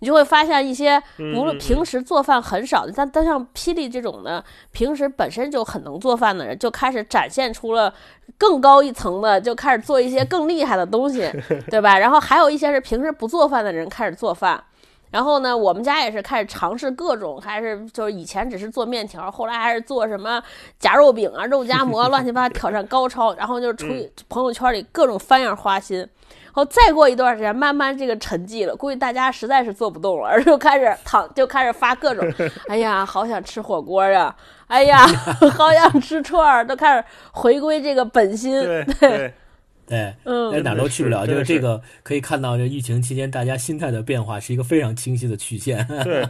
[0.03, 7.93] 你就会发现一些无论嗯平时做饭很少的，但但像霹雳这种的，平时本身就很能做饭的人，就开始展现出了
[8.35, 11.31] 更高一层的，就开始做一些更厉害的东西，
[11.69, 11.99] 对吧？
[11.99, 14.63] 然后还有一些是平时不做饭的人开始做饭。
[15.11, 20.41] 然后呢，我们家也是开始尝试各种，还是就是以前只是做面条，后来还是做什么
[20.79, 23.35] 夹肉饼啊、肉夹馍， 乱七八糟挑战高超。
[23.35, 26.07] 然后就是出去朋友圈里各种翻样花心。
[26.53, 32.29] 然后再过一段时间，慢慢这个沉寂了，估计大家实在是做不动了，而就开始躺，就开始发各种，
[32.67, 34.35] 哎呀，好想吃火锅呀，
[34.67, 35.07] 哎呀，
[35.57, 38.51] 好想吃串儿，都开始回归这个本心。
[38.61, 39.33] 对对，
[39.87, 41.25] 对，嗯在哪儿都去不了。
[41.25, 45.87] 就是这个可以看到，这疫情期间大家心态的变化是一个非常清晰的曲线。
[46.03, 46.27] 对，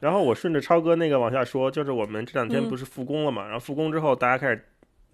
[0.00, 4.62] 然后我顺着超哥那个往下说，就是我们这两天嗯不是复工了嘛，然后复工之后大家开始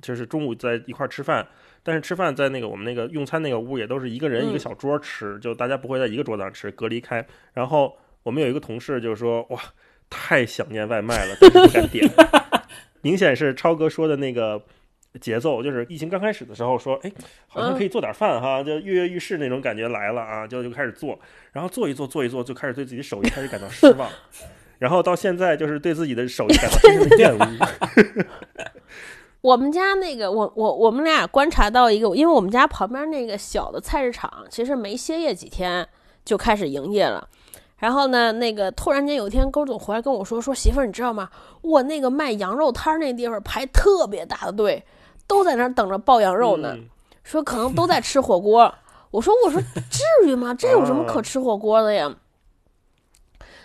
[0.03, 1.47] 就是中午在一块儿吃饭，
[1.83, 7.27] 但是吃饭在那个我们那个用餐那个屋也都是一个人一个嗯小桌吃，就大家不会在一个桌子上吃，隔离开。
[7.55, 9.61] 然后我们有一个同事就说哇，
[10.09, 12.09] 太想念外卖了，但是不敢点，
[13.03, 14.63] 明显是超哥说的那个。
[15.21, 17.11] 节奏就是疫情刚开始的时候说，哎，
[17.49, 21.19] 好像可以做点饭哈，就跃跃欲试那种感觉来了啊，就就开始做，
[21.51, 24.09] 然后做一做做一做，就开始对自己手艺开始感到失望，
[24.79, 27.45] 然后到现在就是对自己的手艺感到深深的厌恶。
[29.41, 35.87] 我们家那个，我我我们俩观察到一个，因为我们家旁边那个小的菜市场，其实没歇业几天
[36.25, 37.27] 就开始营业了。
[37.79, 41.31] 然后呢，那个突然间有一天，勾总回来跟我说：“说媳妇儿，你知道吗？
[41.63, 44.85] 我那个卖羊肉摊儿那地方排特别大的队，
[45.27, 46.75] 都在那儿等着爆羊肉呢。
[46.75, 46.89] 嗯
[47.23, 48.75] 说可能都在吃火锅。
[49.13, 50.53] 我说我说至于吗？
[50.53, 52.13] 这有什么可吃火锅的呀？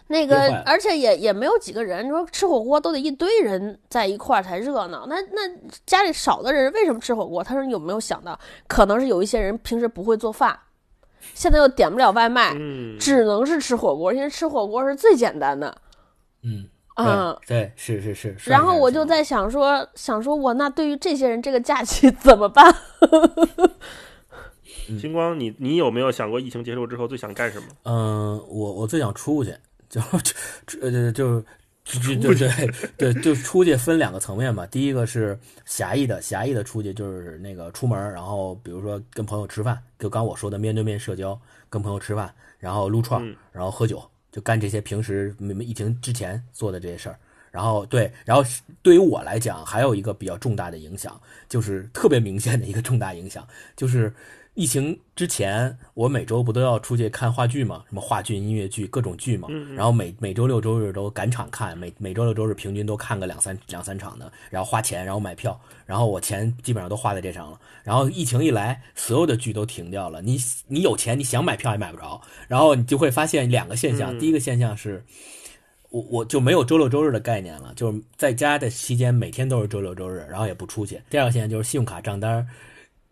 [0.07, 5.05] 那个而且也也没有几个人，你说吃火锅都得一堆人在一块儿才热闹。
[5.07, 5.41] 那那
[5.85, 7.43] 家里少的人为什么吃火锅？
[7.43, 10.59] 他说你有没有想到，可能是有一些人平时不会做饭，
[11.33, 15.75] 现在又点不了外卖，嗯，只能是吃火锅，因为吃火锅是最简单的。
[16.43, 18.35] 嗯，啊、对，是是是。
[18.45, 22.75] 然后我就在想说，想说我那对于这些人这个假期 怎么办？
[25.01, 27.65] 金光，你你有没有想过疫情结束之后最想干什么？
[27.85, 29.55] 嗯，我我最想出去，
[30.01, 30.01] 就
[30.67, 31.43] 就呃就
[31.83, 34.65] 就就对对，就出去分两个层面嘛。
[34.65, 47.19] 第一个是狭义的，狭义的出去就是那个出门，然后比如说跟朋友吃饭，就刚我说的面对面社交，跟朋友吃饭，然后撸串然后喝酒，就干这些平时没没疫情之前做的这些事儿。
[47.51, 48.43] 然后对，然后
[48.81, 54.13] 对于我来讲，还有一个比较重大的影响，就是特别明显的一个重大影响，就是
[54.55, 57.83] 疫情之前，我每周不都要出去看话剧嘛？
[57.87, 59.47] 什么话剧、音乐剧，各种剧嘛。
[59.75, 67.59] 然后每每周六周日都赶场看，每每周六周日平均都看个两三两三场的，然后花钱，然后买票，然后我钱基本上都花在这上了。
[67.83, 72.21] 然后疫情一来，所有的剧都停掉了，你你有钱，你想买票也买不着。
[72.47, 75.03] 然后你就会发现两个现象，嗯第一个现象是。
[75.91, 81.01] 我我就没有周六周日的概念了，就是在家的期间每天都是周六周日，然后也不出去。
[81.09, 82.47] 第二个现象就是信用卡账单儿，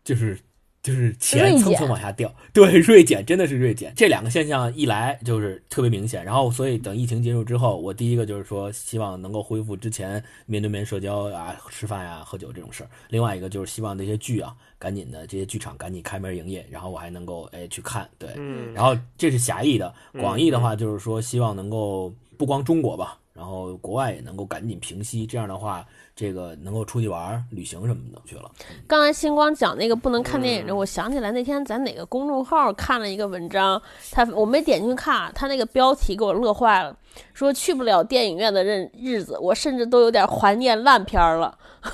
[0.03, 0.37] 就是
[0.83, 3.93] 就是钱蹭蹭往下掉，对，锐减真的是锐减。
[3.95, 28.51] 这两个现象一来就是特别明显，然后所以等疫情结束之后，我第一个就是说希望能够恢复之前面对面社交啊、吃饭呀、喝酒这种事儿，另外一个就是希望那些剧啊，赶紧的这些剧场赶紧开门营业，然后我还能够哎去看，对，嗯，然后这是狭义的，嗯广义的话就是说希望能够不光中国吧，然后国外也能够赶紧平息，这样的话，这个能够出去玩儿、旅行什么的去了。
[28.85, 36.95] 刚才星光讲那个不能看电影的，嗯我想起来那天咱哪个公众号看了一个文章，他我没点进去看，他那个标题给我乐坏了，
[37.33, 41.57] 说去不了电影院的日日子，我甚至都有点怀念烂片儿了。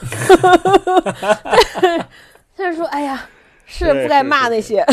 [2.56, 3.26] 他就说：“哎呀，
[3.66, 4.86] 是不该骂那些。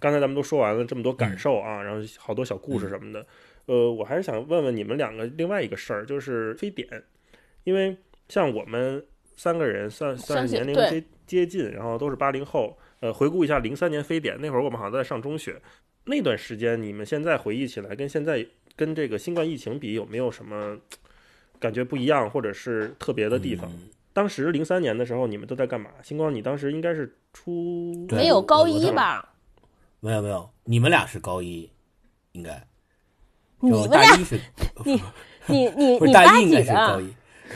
[0.00, 3.24] 刚才咱们都说完了这么多嗯感受啊，然后好多小故事什么的。
[3.66, 6.88] 呃，我还是想问问你们两个另外一个事儿，就是非典，
[7.64, 7.96] 因为
[8.28, 9.04] 像我们
[9.36, 12.76] 三个人算算是年龄接接近，然后都是八零后。
[13.00, 15.60] 呃，回顾一下零三年非典那会儿，我们好像在上中学，
[16.04, 18.46] 那段时间，你们现在回忆起来，跟现在
[18.76, 20.76] 跟这个新冠疫情比，有没有什么
[21.58, 23.70] 感觉不一样，或者是特别的地方？
[23.70, 25.88] 嗯当时零三年的时候，你们都在干嘛？
[26.02, 29.34] 星光，你当时应该是初没有高一吧？
[30.00, 31.70] 没有没有，你们俩是高一，
[32.32, 32.66] 应该。
[33.60, 34.40] 你就们俩，大一是，
[34.84, 35.00] 你
[35.46, 37.02] 你你不是你八大一应该几的？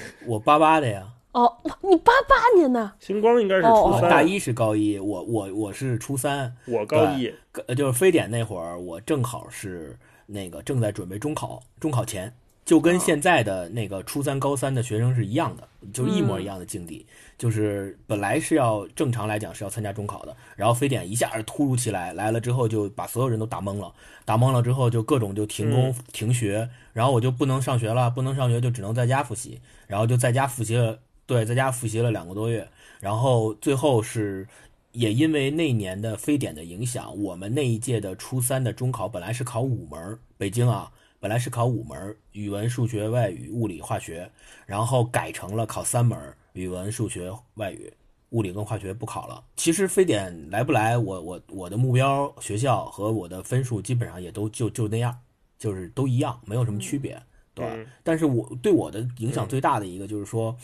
[0.27, 1.07] 我八八的呀。
[1.33, 7.35] 哦，你八八年的，星光应该是哦初三，大一是高一，我我我是初三，我高一。
[7.67, 12.33] 呃，就是非典那会儿，我正好是那个正在准备中考，中考前，
[12.65, 17.07] 就跟现在的那个初三、高三的学生是一样的，就是一模一样的境地。
[17.37, 23.93] 就是本来是要正常来讲是要参加中考的，然后非典一下子突如其来来了之后，就把所有人都打懵了，
[24.25, 32.67] 打懵了之后就各种就停工、停学，然后我就不能上学了，不能上学就只能在家复习，然后就在家复习了，对，在家复习了两个多月，
[33.01, 34.47] 然后最后是
[34.93, 40.91] 也因为那年的非典的影响，我们那一届的初三的中考本来是考五门，北京啊，
[41.25, 44.31] 本来是考五门儿，语文、数学、外语、物理、化学，
[44.67, 47.91] 然后改成了考三门儿，语文、数学、外语。
[48.33, 49.43] 物理跟化学不考了。
[49.57, 55.19] 其实非典来不来，我我我的目标学校和我的分数基本上也都就就那样，
[55.59, 57.19] 就是都一样，没有什么区别，
[57.55, 60.55] 对但是我对我的影响最大的一个就是说，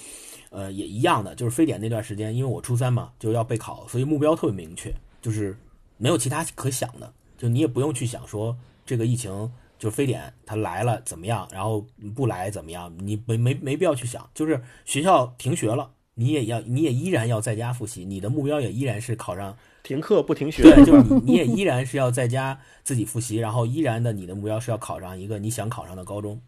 [0.51, 5.57] 呃，也一样的，就是非典那段时间，因为我初三嘛就要备考，所以目标特别明确，就是
[5.97, 8.55] 没有其他可想的，就你也不用去想说
[8.85, 9.51] 这个疫情
[9.81, 15.91] 就是非典他来了怎么样，然后不来怎么样，你没没没必要去想，就是学校停学了。
[16.15, 26.39] 你也要，你也依然要在家复习，你的目标也依然是考上停课不停学，对， 就是你，你也依然是要在家自己复习，然后依然的你的目标是要考上一个你想考上的高中，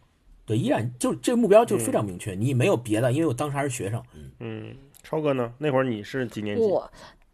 [0.44, 5.50] 对，依然就这个目标就非常明确，你没有别的，因为我当时还是学生，嗯，嗯，超哥呢？
[5.56, 6.62] 那会儿你是几年级？
[6.62, 6.90] 我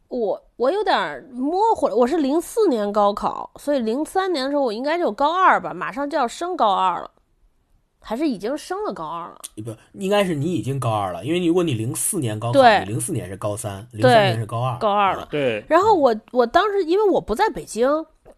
[0.09, 7.11] 我我有点模糊了，我是零四年高考，所以零三年的时候我应该就高二吧，马上就要升高二了，
[8.00, 9.38] 还是已经升了高二了？
[9.62, 15.28] 不，应该是你已经高二了，因为如果你零四年高考，你零四年是高三，零对三年是高二，高二了。
[15.30, 17.86] 对，然后我我当时因为我不在北京，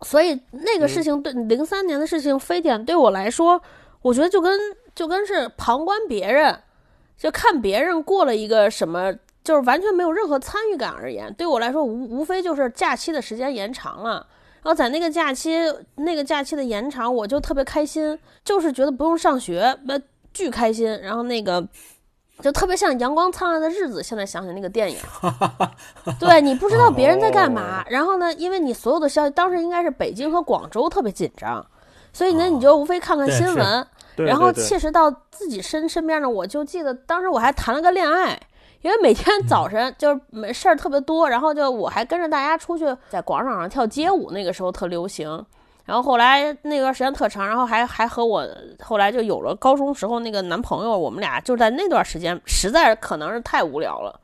[0.02, 3.62] 所以那个嗯事情对零三年的事情，非典对我来说，
[4.02, 4.58] 我觉得就跟
[4.92, 6.62] 就跟是旁观别人，
[7.16, 9.14] 就看别人过了一个什么，
[9.50, 14.24] 就是完全没有任何参与感而言，对我来说无无非就是假期的时间延长了。
[14.62, 15.56] 然后在那个假期，
[15.96, 20.00] 那个假期的延长，我就特别开心，就是觉得不用上学，那
[20.32, 20.86] 巨开心。
[21.02, 21.66] 然后那个
[22.40, 24.96] 就特别像《阳光灿烂的日子》，现在想起那个电影，
[26.20, 31.66] 对你不知道别人在干嘛，然后呢，因为你所有的消息，当时应该是北京和广州特别紧张，
[32.12, 38.38] 所以呢，哦你就无非看看新闻，然后切实到自己身身边呢，我就记得当时我还谈了个恋爱，
[38.82, 45.44] 因为每天早晨就是没事儿特别多，然后就我还跟着大家出去在广场上跳街舞，那个时候特流行。
[45.84, 48.46] 然后后来那段时间特长，然后还还和我
[48.80, 54.20] 后来就有了高中时候那个男朋友，我们俩就在那段时间，实在可能是太无聊了，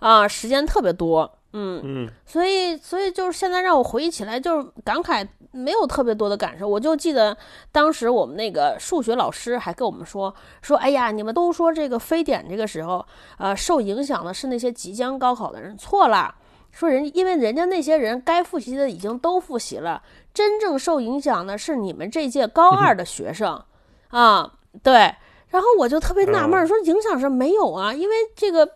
[0.00, 6.68] 啊，时间特别多，嗯，嗯，所以，所以就是现在让我回忆起来，就是感慨没有特别多的感受。
[6.68, 7.36] 我就记得
[7.72, 13.04] 当时我们那个数学老师还跟我们说说，哎呀，你们都说这个非典这个时候，
[13.38, 16.34] 呃，受影响的是那些即将高考的人，错了。
[16.70, 20.02] 说人，因为人家那些人该复习的已经都复习了，
[20.34, 23.64] 真正受影响的是你们这届高二的学生，
[24.08, 25.14] 啊，对。
[25.48, 28.68] 然后我就特别纳闷说影响是没有啊，因为这个，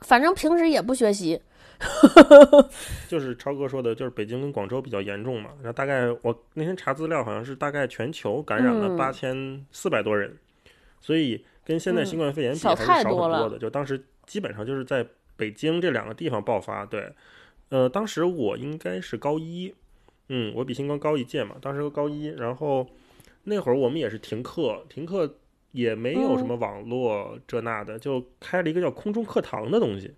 [0.00, 1.40] 反正平时也不学习，
[3.08, 5.50] 就是超哥说的，就是北京跟广州比较严重嘛。
[5.62, 10.36] 然后大概我那天查资料，好像是大概全球感染了嗯八千四百多人，
[11.00, 13.58] 所以跟现在新冠肺炎比还是少很多的。
[13.58, 15.06] 就当时基本上就是在
[15.36, 17.12] 北京这两个地方爆发，对。
[17.68, 19.74] 呃，当时我应该是高一，
[20.28, 22.88] 嗯，我比星光高一届嘛，当时高一，然后
[23.42, 25.34] 那会儿我们也是停课，停课
[25.72, 30.14] 也没有什么网络这那的，就开了一个叫空中课堂的东西，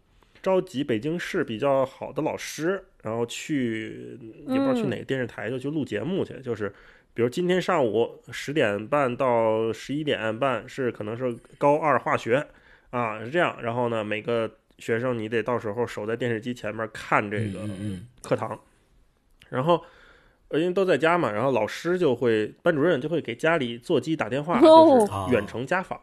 [0.48, 6.72] 召集北京市比较好的老师，然后去也不知道去哪个电视台就去录节目去，就是
[7.12, 12.46] 比如今天上午十点半到十一点半是可能是高二化学
[12.88, 18.06] 啊，是这样，然后呢每个学生你得到时候守在电视机前面看这个嗯嗯。
[18.22, 18.58] 课堂，
[19.50, 19.84] 然后
[20.48, 24.98] 呃因为都在家嘛，然后老师就会班主任就会给家里座机打电话，哦。
[24.98, 26.00] 就是远程家访。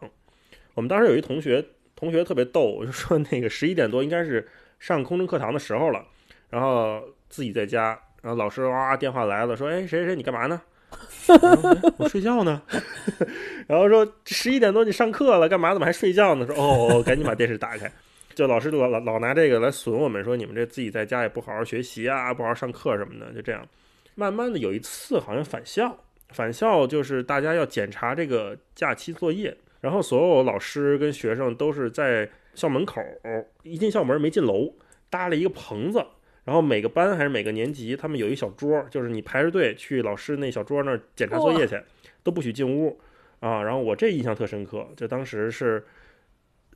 [0.75, 1.65] 我们当时有一同学，
[1.95, 4.47] 同学特别逗，就 说那个十一点多应该是
[4.79, 6.05] 上空中课堂的时候了，
[6.49, 10.61] 然后自己在家，然后老师哇电话来了，说哎谁谁谁你干嘛呢？
[11.97, 12.61] 我睡觉呢，
[13.67, 15.73] 然后说十一点多你上课了，干嘛？
[15.73, 16.45] 怎么还睡觉呢？
[16.45, 17.91] 说哦哦，赶紧把电视打开。
[18.33, 23.65] 就老师老老老拿这个来损我们，说你们这自己在家也不好好学习啊，不好好上课什么的，就这样。
[24.13, 25.97] 慢慢的有一次好像返校，
[26.29, 29.55] 返校就是大家要检查这个假期作业，
[29.85, 32.99] 然后所有老师跟学生都是在校门口，
[33.61, 34.73] 一进校门没进楼，
[35.11, 36.03] 搭了一个棚子，
[36.43, 41.79] 然后每个班还是每个年级，他们有一小桌，就是你排着队去老师那小桌那儿检查作业去，
[42.23, 42.99] 都不许进屋
[43.41, 43.61] 啊。
[43.61, 45.85] 然后我这印象特深刻，就当时是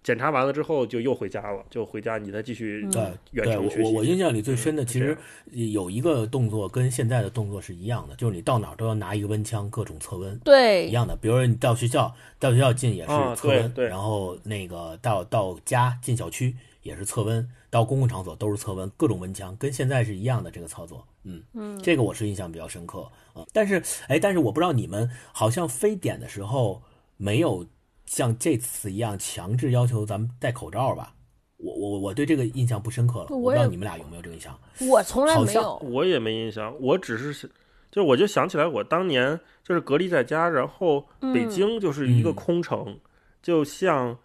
[0.01, 3.83] 检查完了之后就又回家了，就回家你再继续嗯对远程学习。
[3.83, 5.17] 我我印象里最深的，嗯其实
[5.51, 10.37] 有一个动作跟现在的动作是一样的，就是你到哪儿都要拿一个温枪，各种测温。
[10.39, 21.05] 对一，样的，比如说你到学校，到学校进也是啊测温，对对然后那个到到家进小区也是测温，到公共场所都是测温，各种温枪，跟现在是一样的这个操作。
[21.23, 26.81] 嗯嗯，这个我是印象比较深刻啊、但是哎，但是我不知道你们好像非典的时候
[27.17, 27.65] 没有
[28.09, 31.13] 像这次一样强制要求咱们戴口罩吧？
[31.57, 34.59] 我我我对这个印象不深刻了，我不知道你们俩有没有这个印象？
[34.89, 37.47] 我从来好像没有，我也没印象，我只是是，
[37.91, 42.99] 就我就想起来，我当年就是隔离在家，然后北嗯京就是一个嗯空城，
[43.43, 44.17] 就像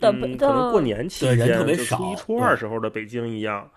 [0.00, 3.70] 嗯，可能过年期间，特别少就初一、初二时候的北京一样，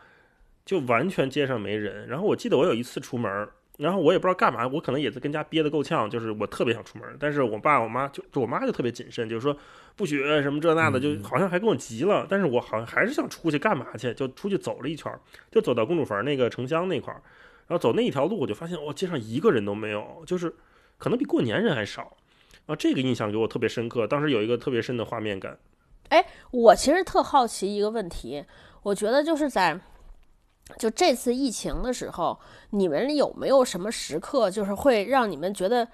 [0.63, 2.07] 就完全街上没人。
[2.07, 9.57] 然后我记得我有一次出门儿，然后我也不知道干嘛，我可能也是跟家憋得够呛，就是我特别想出门，但是我爸我妈就就我妈就特别谨慎，就是说
[9.95, 12.27] 不许什么这那的，就嗯好像还跟我急了。
[12.29, 15.19] 但是我好像还是想出去干嘛去，就出去走了一圈儿，
[15.49, 17.21] 就走到公主坟那个城乡那块儿，
[17.67, 20.53] 然后走那一条路，我就发现我，街上一个人都没有，就是
[20.97, 22.17] 可能比过年人还少。
[22.65, 25.57] 啊，这个印象给我特别深刻，当时有一个特别深的画面感。
[26.51, 28.43] 我其实特好奇一个问题，
[28.83, 29.79] 我觉得就是在
[30.77, 32.39] 就这次疫情的时候，
[32.69, 35.87] 你们有没有什么时刻，就是会让你们觉得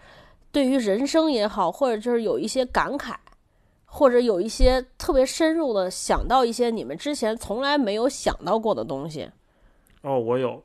[0.51, 3.15] 对于人生也好，或者就是有一些感慨，
[3.85, 9.29] 或者有一些特别深入的想到一些你们之前从来没有想到过的东西？
[10.01, 10.63] 哦，我有，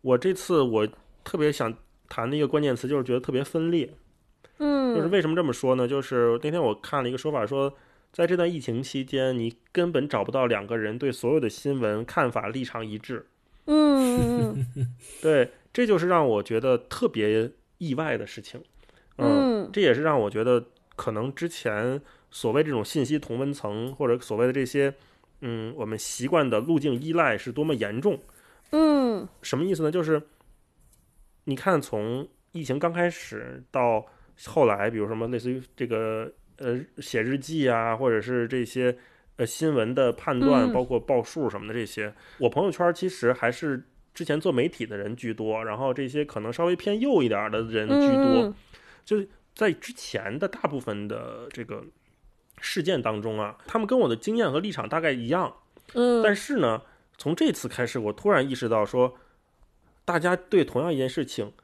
[0.00, 0.88] 我这次我
[1.22, 1.74] 特别想
[2.08, 3.92] 谈的一个关键词就是觉得特别分裂。
[4.58, 5.86] 嗯，就是为什么这么说呢？
[5.86, 7.72] 就是那天我看了一个说法说，
[8.12, 13.26] 在这段疫情期间，你根本找不到两个人对所有的新闻看法立场一致。
[13.68, 18.60] 嗯嗯 对，这就是让我觉得特别意外的事情。
[19.18, 20.64] 嗯这也是让我觉得
[20.96, 22.00] 可能之前
[22.30, 24.94] 所谓这种信息同温层或者所谓的这些，
[25.42, 28.18] 嗯，我们习惯的路径依赖是多么严重。
[28.70, 29.90] 嗯什么意思呢？
[29.90, 30.22] 就是
[31.44, 34.06] 你看，从疫情刚开始到
[34.46, 38.96] 后来，比如什么类似于这个呃写日记啊，或者是这些
[39.38, 43.82] 呃新闻的判断，嗯包括报数什么的这些，我朋友圈其实还是
[44.12, 48.42] 之前做媒体的人居多，然后这些可能稍微偏右一点的人居多。
[48.42, 48.54] 嗯
[49.04, 51.82] 就是在之前的大部分的这个
[52.60, 55.50] 事件当中啊，他们跟我的经验和立场大概一样，
[55.94, 56.82] 嗯，但是呢，
[57.16, 59.16] 从这次开始，我突然意识到说，
[60.04, 61.54] 大家对同样一件事情，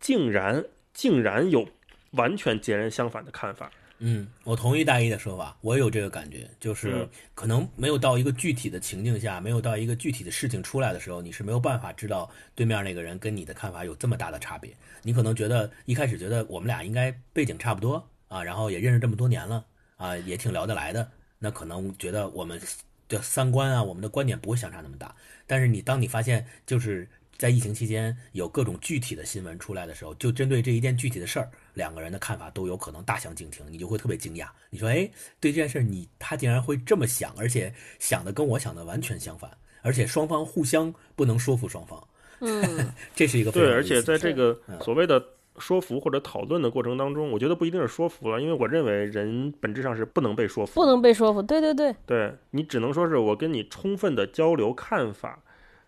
[0.00, 1.68] 竟然竟然有
[2.10, 3.70] 完全截然相反的看法。
[4.02, 14.74] 嗯，我同意大一的说法，我也有这个感觉，就是嗯可能没有到一个具体的情境下，没有到一个具体的事情出来的时候，你是没有办法知道对面那个人跟你的看法有这么大的差别。
[15.02, 19.64] 你可能觉得一开始觉得我们俩应该背景差不多啊，然后也认识这么多年了
[19.96, 22.58] 啊，也挺聊得来的，那可能觉得我们
[23.06, 25.14] 的三观啊，我们的观点不会相差那么大。
[25.46, 34.48] 但是你当你发现就是在疫情期间有各种具体的新闻出来的时候，就针对这一件具体的事儿，两个人的看法都有可能大相径庭，你就会特别惊讶。
[34.70, 39.50] 你说，哎，对这件事你他竟然会这么想，而且想的跟我想的完全相反，
[39.82, 42.08] 而且双方互相不能说服双方，
[42.40, 42.92] 嗯。
[43.14, 44.80] 这是一个非对，而且在这个嗯。
[44.80, 45.22] 所谓的
[45.58, 50.86] 说服或者讨论的过程当中，我觉得不一定是说服了，因为我认为人本质上是不能被说服不。
[50.86, 55.42] 能被说服，对对对，对你只能说是我跟你充分的交流看法，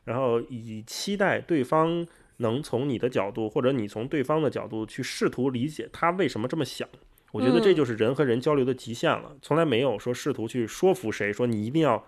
[0.05, 2.07] 然后以期待对方
[2.43, 6.87] 能从你的角度或者你从对方的角度去试图理解他为什么这么想。
[7.33, 12.05] 我觉得这嗯就是人和人交流的极限了，从来没有说试图去说服谁，说你一定要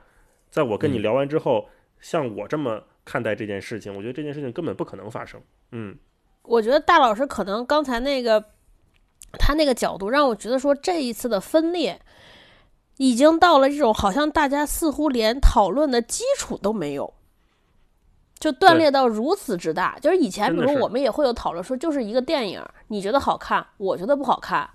[0.50, 3.94] 在我跟你嗯聊完之后，像我这么看待这件事情。
[3.96, 5.40] 我觉得这件事情根本不可能发生。
[5.72, 5.96] 嗯，
[6.42, 8.44] 我觉得大老师可能刚才那个
[9.38, 11.98] 他那个角度让我觉得说这一次的分裂
[12.98, 17.14] 已经到了这种好像大家似乎连讨论的基础都没有。
[18.44, 24.68] 就断裂到如此之大，就是以前比如我们也会有讨论说，就是一个电影，你觉得好看，我觉得不好看，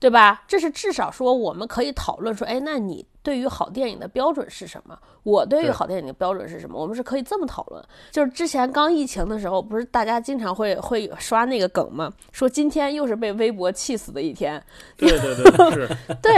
[0.00, 0.42] 对吧？
[0.48, 4.98] 这是至少说我们可以讨论说，哎，那你对于好电影的标准是什么？
[5.22, 6.80] 我对于好电影的标准是什么？
[6.80, 7.82] 我们是可以这么讨论。
[8.10, 12.12] 就是之前刚疫情的时候，不是大家经常会会刷那个梗吗？
[12.32, 14.60] 说今天又是被微博气死的一天。
[14.96, 15.88] 对对对，是，
[16.20, 16.32] 对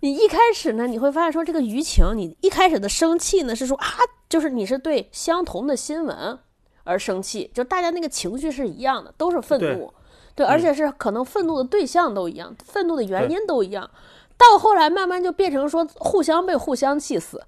[0.00, 3.86] 你一开始呢，你会发现说这个舆情，你一开始的生气呢是说啊，
[4.28, 6.38] 就是你是对相同的新闻
[6.84, 9.92] 而生气，就大家那个情绪是一样的，都是愤怒，
[10.34, 13.90] 对，而且是可能愤怒的对象都一样，愤怒的原因都一样。
[14.36, 17.42] 到后来慢慢就变成说互相被互相气死，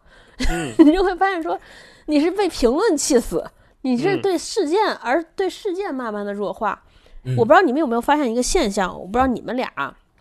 [0.51, 1.59] 嗯 你就会发现说
[2.07, 3.45] 你是被评论气死，
[3.82, 6.82] 你是嗯对事件而对事件慢慢的弱化。
[7.24, 9.68] 嗯我不知道你们有没有发现一个现象，我不知道你们俩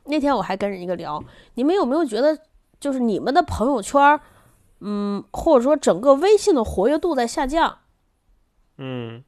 [0.05, 2.37] 那天我还跟人一个聊，你们有没有觉得
[2.79, 4.21] 就是你们的朋友圈儿，
[4.79, 7.79] 嗯，或者说整个微信的活跃度在下降？
[8.77, 9.23] 嗯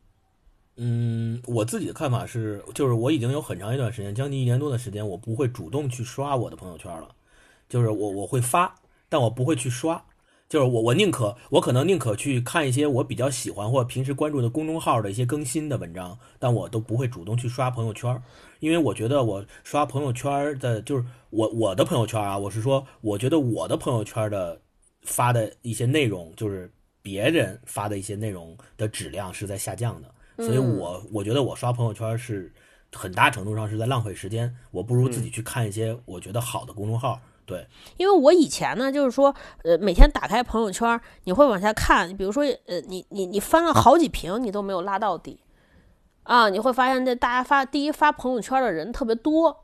[0.76, 7.10] 嗯，我自己的看法是，就是我已经有很长一段时间，将近一年多的时间，我不会主动去刷我的朋友圈了。
[7.70, 8.76] 就是我我会发，
[9.10, 10.04] 但我不会去刷。
[10.50, 18.24] 就是我我宁可我可能宁可去看一些我比较喜欢或平时关注的公众号的一些更新的文章，但我都不会主动去刷朋友圈，
[18.62, 24.62] 因为我觉得我刷朋友圈的，就是我我的朋友圈啊，我是说，我觉得我的朋友圈的
[25.02, 30.10] 发的一些内容，就是别人发的一些内容的质量是在下降的。
[30.38, 32.54] 所以嗯我我觉得我刷朋友圈是
[32.94, 37.20] 很大程度上是在浪费时间，我不如自己去看一些我觉得好的公众号。
[37.48, 39.34] 对，因为我以前呢，就是说，
[39.64, 45.40] 呃，每天打开朋友圈，你会往下看，比如说，呃，你你你翻了好几屏，你都没有拉到底，
[46.24, 49.64] 啊，你会发现这大家发第一发朋友圈的人特别多，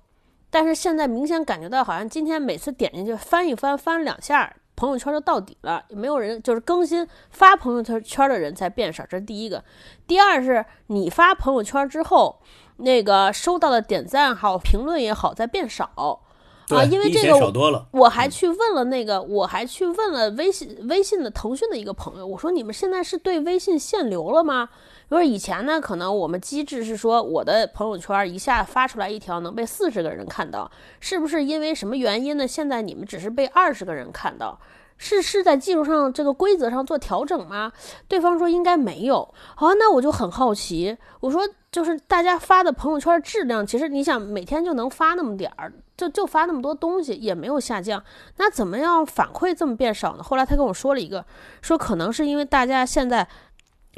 [0.50, 9.62] 但是现在明显感觉到，好像今天每次点进去翻一翻，翻两下，朋友圈就到底了，没有人就是更新发朋友圈圈的人才变少，这是第一个。
[10.08, 12.40] 第二是你发朋友圈之后，
[12.78, 16.22] 那个收到的点赞好、评论也好，在变少。
[16.68, 17.86] 对啊因为这个。
[17.92, 24.70] 我还去问了那个，我还去问了微信微信的腾讯的一个朋友，我说你们现在是对微信限流了吗？
[25.10, 32.48] 因为以前呢，可能我们机制是说我的朋友圈一下发出来一条能被四十个人看到，是不是因为什么原因呢？
[32.48, 34.58] 现在你们只是被二十个人看到，
[34.98, 37.72] 是是在技术上这个规则上做调整吗？
[38.08, 39.22] 对方说应该没有。
[39.56, 48.04] 啊，那我就很好奇，我说就是大家发的朋友圈质量，其实你想每天就能发那么点儿，就就发那么多东西，也没有下降。
[48.38, 50.24] 那怎么样反馈这么变少呢？
[50.24, 51.26] 后来他跟我说了一个，
[51.62, 53.28] 说可能是因为大家现在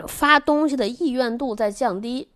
[0.08, 2.30] 发东西的意愿度在降低。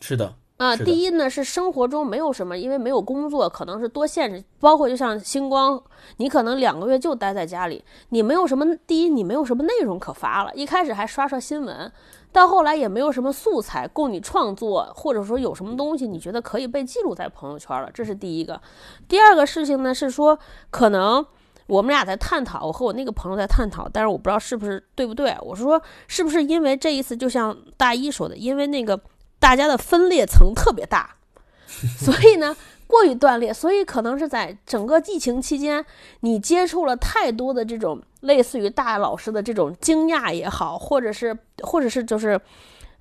[0.00, 5.82] 是的，啊，第一呢是生活中没有什么，因为没有工作，可能是多限制，包括就像星光，
[6.16, 11.92] 你可能两个月就待在家里，你没有什么，第一你没有什么内容可发了，一开始还刷刷新闻，
[12.32, 18.58] 到后来也没有什么素材供你创作，或者说有什么东西你觉得可以被记录在朋友圈了，这是第一个。
[19.06, 20.38] 第二个事情呢是说，
[20.70, 21.24] 可能
[21.66, 25.36] 我们俩在探讨，我和我那个朋友在探讨，但是我不知道是不是对不对。
[25.42, 25.78] 我是说，
[26.08, 28.98] 是不是因为这一次，就像大一说的，因为那个
[29.46, 31.14] 大家的分裂层特别大，
[31.96, 32.56] 所以呢
[32.88, 35.86] 过于断裂，所以可能是在整个疫情期间，
[36.22, 42.40] 你接触了太多的这种类似于大老师的这种惊讶也好，或者是或者是就是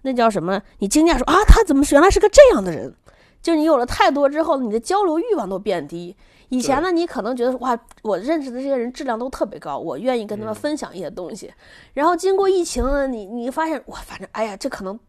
[0.04, 2.93] 那叫什么，你惊讶说啊，他怎么原来是个这样的人。
[3.41, 6.16] 就你有了太多之后，你的交流欲望都变低。
[6.50, 11.52] 以前呢，你可能觉得哇，我认识的这些人质量都特别高，我愿意跟他们分享一些东西。
[11.96, 15.00] 然后经过疫情呢，你你发现哇，反正哎呀，这可能，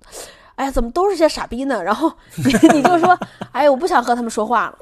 [0.57, 1.83] 哎呀，怎么都是些傻逼呢？
[1.83, 2.45] 然后你
[2.75, 3.19] 你就说，
[3.53, 4.79] 哎呀，我不想和他们说话了。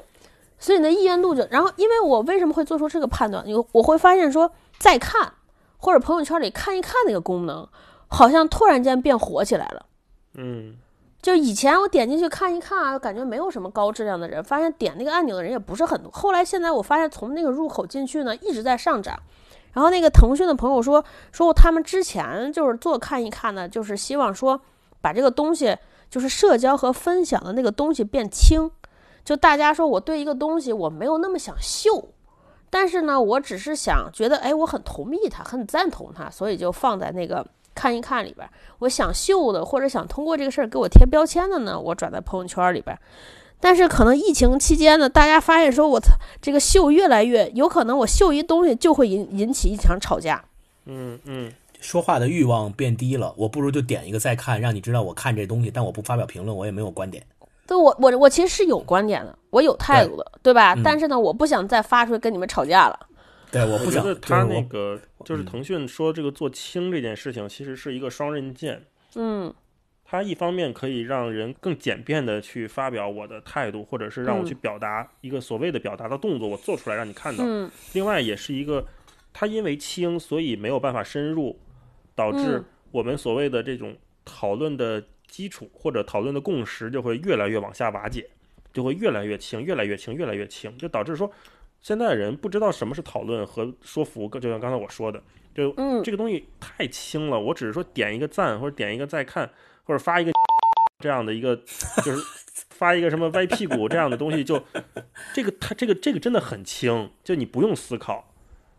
[0.57, 3.47] 所以呢，意愿度就，然后因为我为什么会做出这个判断？
[3.47, 4.49] 有我会发现说，
[4.79, 5.33] 再看
[5.77, 7.67] 或者朋友圈里看一看那个功能，
[8.07, 9.85] 好像突然间变火起来了。
[10.35, 10.75] 嗯，
[11.21, 16.09] 就以前我点进去看一看啊，感觉没有什么高质量的人，发现点那个按钮的人也不是很多。
[16.11, 19.19] 后来现在我发现从那个入口进去呢，一直在上涨。
[19.73, 21.03] 然后那个腾讯的朋友说，
[21.33, 24.59] 说他们之前就是做看一看呢，就是希望说
[25.05, 25.77] 把这个东西，
[26.09, 28.71] 就是社交和分享的那个东西变轻。
[29.23, 32.09] 就大家说我对一个东西我没有那么想秀，
[32.71, 37.45] 但是呢，我只是想觉得，哎，我很同意它，很赞同它，所以就放在那个
[37.75, 38.49] 看一看里边，
[38.79, 42.97] 我想秀的或者想通过这个事儿给我贴标签的呢，我转在朋友圈里边。
[43.59, 50.43] 但是可能疫情期间呢，大家发现说，我操，这个秀越来越有可能，我秀一东西就会引引起一场吵架。
[50.85, 51.51] 嗯嗯，
[51.85, 57.23] 说话的欲望变低了，我不如就点一个再看，让你知道我看这东西，但我不发表评论，我也没有观点。
[57.67, 60.73] 对我我我其实是有观点的，我有态度的，对吧？
[60.73, 62.99] 嗯但是呢，我不想再发出来跟你们吵架了。
[63.51, 68.83] 对，我不觉得他就是我那个就是嗯腾讯说这个做轻这件事情，其实是一个双刃剑。
[69.15, 69.53] 嗯
[70.07, 77.43] 它一方面可以让人更简便的去发表我的态度，或者是让我去表达一个所谓的表达的动作，我做出来让你看到。
[77.45, 78.85] 嗯另外，也是一个，
[79.33, 81.57] 它因为轻，所以没有办法深入，
[82.15, 82.65] 导致嗯。
[82.91, 88.29] 我们所谓的这种讨论的基础或者讨论的共识就会越来越往下瓦解，
[88.71, 91.29] 就会越来越轻，越来越轻，越来越轻，就导致说，
[91.81, 95.21] 现在人不知道什么是讨论和说服，就像刚才我说的，
[95.53, 96.01] 就嗯。
[96.03, 99.51] 这个东西太轻了，我只是说点一个赞或者点一个再看，
[99.83, 100.31] 或者发一个
[101.03, 101.55] 这样的一个，
[102.03, 102.23] 就是
[102.71, 104.63] 发一个什么歪屁股这样的东西，就
[105.33, 108.33] 这个他这个这个真的很轻，就你不用思考，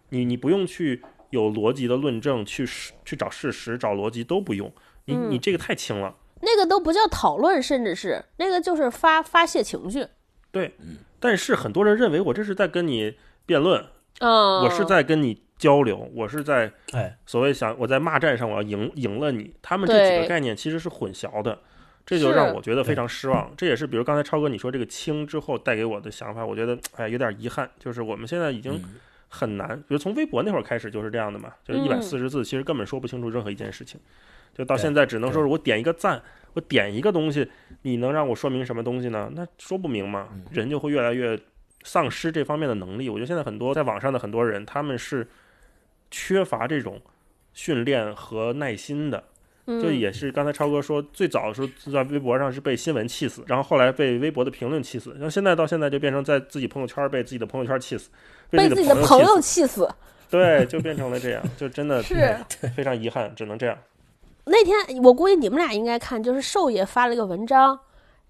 [0.08, 4.72] 你你不用去有逻辑的论证，去实去找事实、找逻辑都不用，
[5.04, 5.30] 你嗯。
[5.30, 6.14] 你这个太轻了。
[6.42, 10.06] 那个都不叫讨论，甚至是那个就是发发泄情绪。
[10.52, 10.74] 对，
[11.18, 13.16] 但是很多人认为我这是在跟你
[13.46, 13.84] 辩论，
[14.20, 21.58] 嗯，我是在跟你交流，我是在哎，所谓想我在骂战上我要赢赢了你，他们这几个概念其实是混淆的，
[22.04, 23.50] 这就让我觉得非常失望。
[23.56, 28.84] 这也是比如刚才超哥你说这个轻之后带给我的想法，我觉得哎有点遗憾，就是我们现在已经嗯
[29.28, 34.00] 很难，比如从微博那会儿开始就是这样的嘛，就是一百嗯四十字，其实根本说不清楚任何一件事情，
[34.54, 36.22] 就到现在只能说是我点一个赞，
[36.54, 37.48] 我点一个东西，
[37.82, 39.30] 你能让我说明什么东西呢？
[39.34, 41.38] 那说不明嘛，嗯人就会越来越
[41.82, 43.08] 丧失这方面的能力。
[43.08, 45.26] 我觉得现在很多在网上的很多人，他们是
[46.10, 47.00] 缺乏这种
[47.52, 49.24] 训练和耐心的。
[49.66, 58.10] 嗯就也是刚才超哥说，最早的时候在微博上是被新闻气死，然后后来被微博的评论气死，然后现在到现在就变成在自己朋友圈被自己的朋友圈气死，
[58.48, 59.88] 被自自己的朋友气死，气死。
[60.30, 62.14] 对，就变成了这样，就真的是
[62.76, 63.76] 非常遗憾，只能这样。
[64.44, 67.78] 那天我估计你们俩应该看，就是寿爷发了一个文章，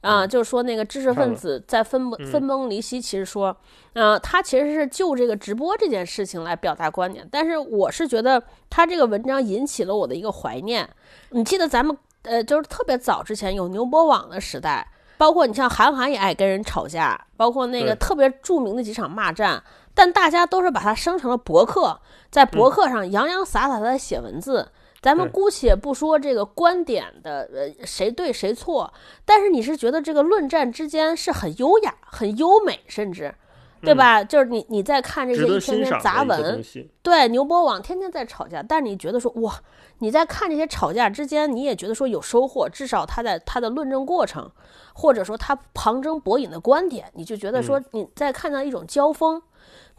[0.07, 3.57] 啊、就是说那个知识分子在分分崩离析，其实说，
[3.95, 8.41] 呃，他其实是就这个直播这件事情来表达观点，但是我是觉得
[8.71, 10.89] 他这个文章引起了我的一个怀念。
[11.31, 14.87] 你记得咱们呃，就是特别早之前有牛博网的时代，
[15.19, 19.63] 包括你像韩寒也爱跟人吵架，包括那个特别著名的几场骂战，
[19.95, 22.01] 但大家都是把它生成了博客，
[22.31, 24.69] 在博客上洋洋洒洒的写文字。
[25.01, 28.93] 咱们姑且不说这个观点的呃谁对谁错，
[29.25, 33.35] 但是你是觉得这个论战之间是很优雅、很优美，甚至
[33.83, 34.25] 对吧？
[34.25, 36.65] 就是你你在看这些一篇篇杂文。
[37.03, 39.61] 对牛博网天天在吵架，但是你觉得说哇，
[39.99, 44.51] 你在看这些吵架之间，你也觉得说有收获，至少他在他的论证过程，
[44.93, 49.41] 或者说他旁征博引的观点，你就觉得说你在看到一种交锋。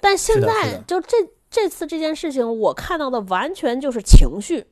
[0.02, 1.18] 但现在就这
[1.50, 4.66] 这次这件事情，我看到的完全就是情绪，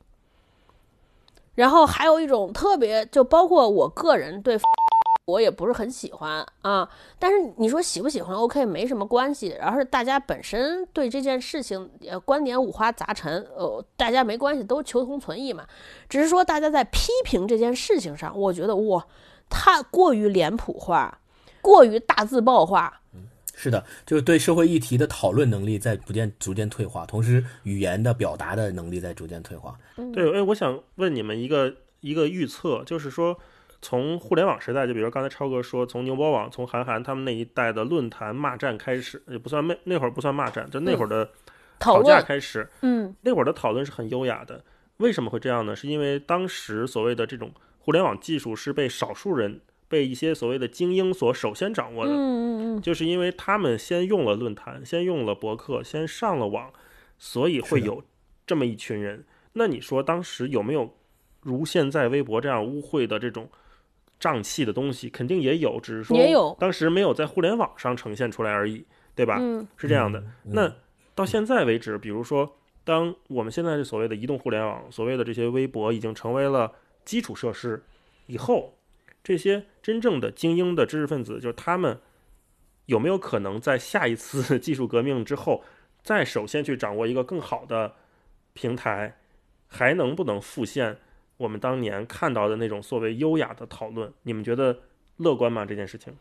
[1.56, 4.56] 然后还有一种特别，就包括我个人对。
[5.26, 6.88] 我也不是很喜欢啊，
[7.18, 9.56] 但是你说喜不喜欢，OK，没什么关系。
[9.60, 15.64] 而是大家本身对这件事情，呃，观点五花杂陈，呃，大家没关系，都求同存异嘛。
[16.08, 19.04] 只是说大家在批评这件事情上，我觉得哇，
[19.50, 21.18] 太过于脸谱化，
[21.60, 23.00] 过于大字报化。
[23.56, 29.74] 是的，就是对社会议题的讨论能力在逐渐逐渐退化，同时语言的表达的能力在逐渐退化。
[30.12, 33.38] 对，哎，我想问你们一个一个预测，就是说，
[33.80, 41.30] 从互联网时代，就比如刚才超哥说，从牛博网、从韩寒他们那一代的论坛骂战开始，也不算那那会儿不算骂战，就那会儿的
[41.80, 44.62] 吵架开始，嗯那会儿的讨论是很优雅的。
[44.98, 45.74] 为什么会这样呢？
[45.74, 52.12] 是因为当时所谓的这种互联网技术是被少数人、被一些所谓的精英所首先掌握的。
[52.12, 56.72] 嗯嗯嗯，就是因为他们先用了论坛，先用了博客，先上了网，
[57.18, 58.02] 所以会有
[58.46, 59.24] 这么一群人。
[59.52, 60.94] 那你说当时有没有
[61.40, 63.48] 如现在微博这样污秽的这种
[64.20, 65.08] 瘴气的东西？
[65.08, 68.84] 肯定也有，只是说也有当时没有在互联网上呈现出来而已，
[69.14, 69.38] 对吧？
[69.40, 70.20] 嗯是这样的。
[70.20, 70.74] 嗯那
[71.14, 76.70] 到现在为止，比如说，当我们现在所谓的移动互联网，所谓的这些微博已经成为了
[77.06, 77.82] 基础设施
[78.26, 78.76] 以后，
[79.26, 81.98] 这些真正的精英的知识分子，就是他们
[82.84, 85.64] 有没有可能在下一次 技术革命之后，
[86.04, 87.96] 再首先去掌握一个更好的
[88.52, 89.16] 平台，
[89.66, 90.98] 还能不能复现
[91.38, 94.12] 我们当年看到的那种所谓优雅的讨论？
[94.22, 94.78] 你们觉得
[95.16, 95.66] 乐观吗？
[95.66, 96.16] 这件事情？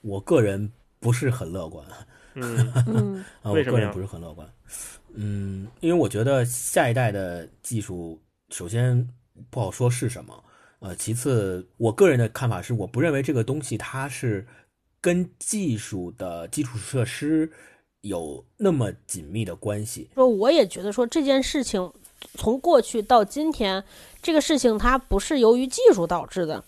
[0.00, 1.86] 我个人不是很乐观。
[2.32, 4.48] 嗯 嗯啊，我为什么呀个人不是很乐观。
[5.12, 9.06] 嗯，因为我觉得下一代的技术首先
[9.50, 10.42] 不好说是什么，
[10.80, 14.46] 呃，其次，我个人的看法是，我不认为这个东西它是
[15.00, 17.50] 跟技术的基础设施
[18.00, 20.08] 有那么紧密的关系。
[20.14, 21.92] 说我也觉得说这件事情
[22.34, 23.84] 从过去到今天，
[24.22, 26.64] 这个事情它不是由于技术导致的。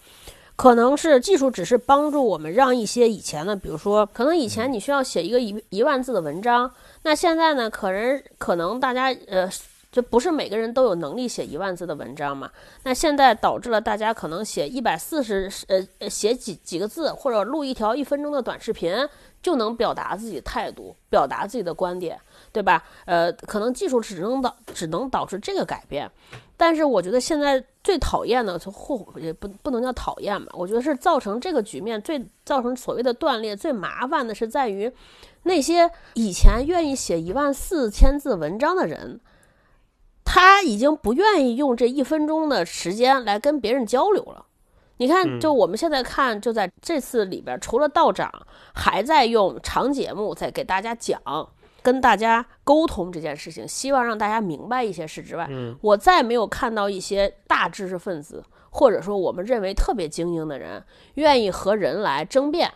[0.54, 6.70] 可能是技术只是帮助我们让一些以前的，比如说，可能以前你需要写一个一一万字的文章，
[7.02, 9.50] 那现在呢，可能可能大家呃，
[9.92, 12.50] 就不是每个人都有能力写一万字的文章嘛。
[12.82, 18.92] 那现在导致了大家可能写一百四十呃写几几个字，或者录一条一分钟的短视频，
[19.42, 22.18] 就能表达自己态度，表达自己的观点，
[22.50, 22.82] 对吧？
[23.04, 26.10] 呃，可能技术只能导只能导致这个改变。
[26.56, 34.90] 但是我觉得现在最讨厌的，或也不不能叫讨厌吧，我觉得是造成这个局面最造成所谓的断裂最麻烦的是在于，
[35.42, 39.20] 那些以前愿意写一万四千字文章的人，
[40.24, 44.46] 他已经不愿意用这一分钟的时间来跟别人交流了。
[44.98, 48.30] 你看，就我们现在看，就在这次里边，除了道长
[48.74, 51.20] 还在用长节目在给大家讲。
[51.84, 55.50] 跟大家沟通这件事情，希望让大家明白一些事之外，
[55.80, 62.70] 我再没有看到一些大知识分子，或者说我们认为特别精英的人，愿意和人来争辩，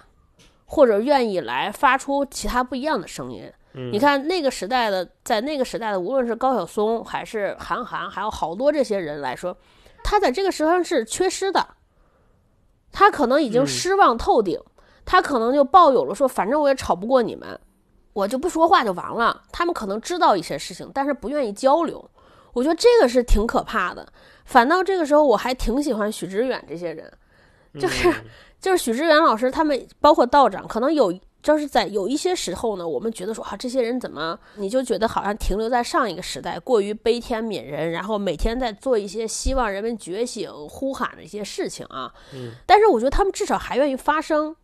[0.65, 3.49] 或者愿意来发出其他不一样的声音。
[3.93, 9.57] 你看那个时代的，在那个时代的，无论是高晓松还是韩寒，还有好多这些人来说，
[10.03, 11.67] 他在这个时候是缺失的，
[12.91, 14.59] 他可能已经失望透顶，
[15.05, 17.61] 他可能就抱有了说，反正我也吵不过你们。
[18.15, 19.43] 我就不说话就完了。
[19.53, 22.03] 他们可能知道一些事情，但是不愿意交流。
[22.55, 24.11] 我觉得这个是挺可怕的。
[24.47, 27.13] 反倒这个时候，我还挺喜欢许知远这些人，
[27.79, 28.11] 就是
[28.59, 31.13] 就是许知远老师他们，包括道长，可能有
[31.43, 42.13] 就是在有一些时候呢，我们觉得说啊，这些人怎么你就觉得好像停留在上一个时代，过于悲天悯人，然后每天在做一些希望人们觉醒、呼喊的一些事情啊。
[42.35, 42.53] 嗯。
[42.67, 44.57] 但是我觉得他们至少还愿意发声。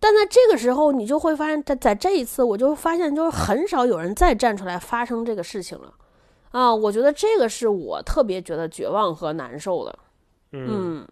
[0.00, 5.94] 但在这个时候，你就会发现，在在这一次，我就发现，就是很少有人再站出来发生这个事情了，
[6.50, 9.98] 啊，我觉得这个是我特别觉得绝望和难受的。
[10.52, 11.06] 嗯，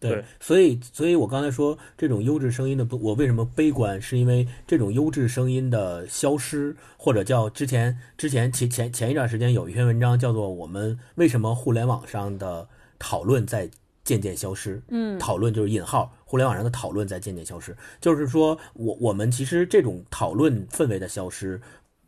[0.00, 12.68] 对，所以，所以我刚才说这种优质声音的，我为什么悲观，是因为这种优质声音的消失，或者叫之前之前前前前一段时间有一篇文章叫做《我们为什么互联网上的
[12.98, 13.68] 讨论在》。
[14.04, 21.60] 渐渐消失，嗯，讨论就是引号，互联网上的讨论在渐渐消失，就是说我我们其实这种讨论氛围的消失，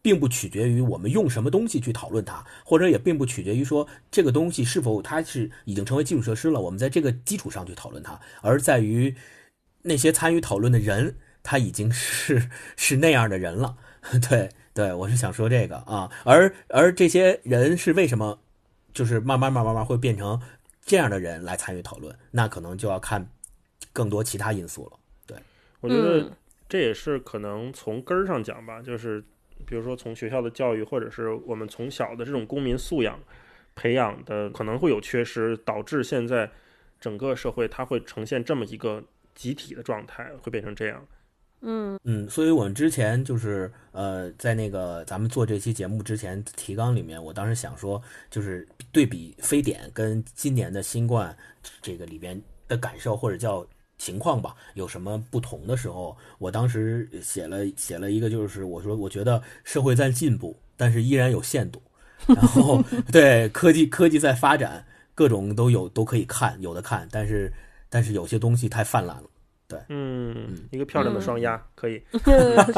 [0.03, 9.15] 并不取决于我们用什么东西去讨论它，或者也并不取决于说这个东西是否它是已经成为基础设施了，我们在这个基础上去讨论它，而在于
[9.83, 13.77] 那些参与讨论的人，他已经是是那样的人了。
[14.29, 18.39] 对对，我是想说这个啊，而而这些人是为什么，
[18.93, 20.41] 就是慢慢慢慢慢会变成。
[20.83, 23.29] 这样的人来参与讨论，那可能就要看
[23.93, 24.99] 更多其他因素了。
[25.25, 25.37] 对，
[25.81, 26.33] 我觉得
[26.69, 29.23] 这也是可能从根儿上讲吧，就是
[29.67, 33.19] 比如说从学校的教育，或者是我们从小的这种公民素养
[33.75, 36.51] 培养的，可能会有缺失，导致现在
[37.01, 39.03] 整个社会它会呈现这么一个
[39.35, 41.07] 集体的状态，会变成这样。
[41.63, 51.37] 嗯嗯，所以我们之前就是呃，在那个咱们做这期节目之前提纲里面，我当时想说，就是对比非典跟今年的新冠
[51.83, 53.67] 这个里边的感受或者叫
[54.01, 61.83] 情况吧，有什么不同的时候，我当时写了写了一个，就是我说我觉得社会在进步，但是依然有限度，
[62.27, 62.83] 然后
[63.13, 67.53] 对科技科技在发展，各种都有都可以看，有的看，但是
[67.91, 69.25] 但是有些东西太泛滥了。
[69.69, 72.03] 对，嗯，一个漂亮的双压可以，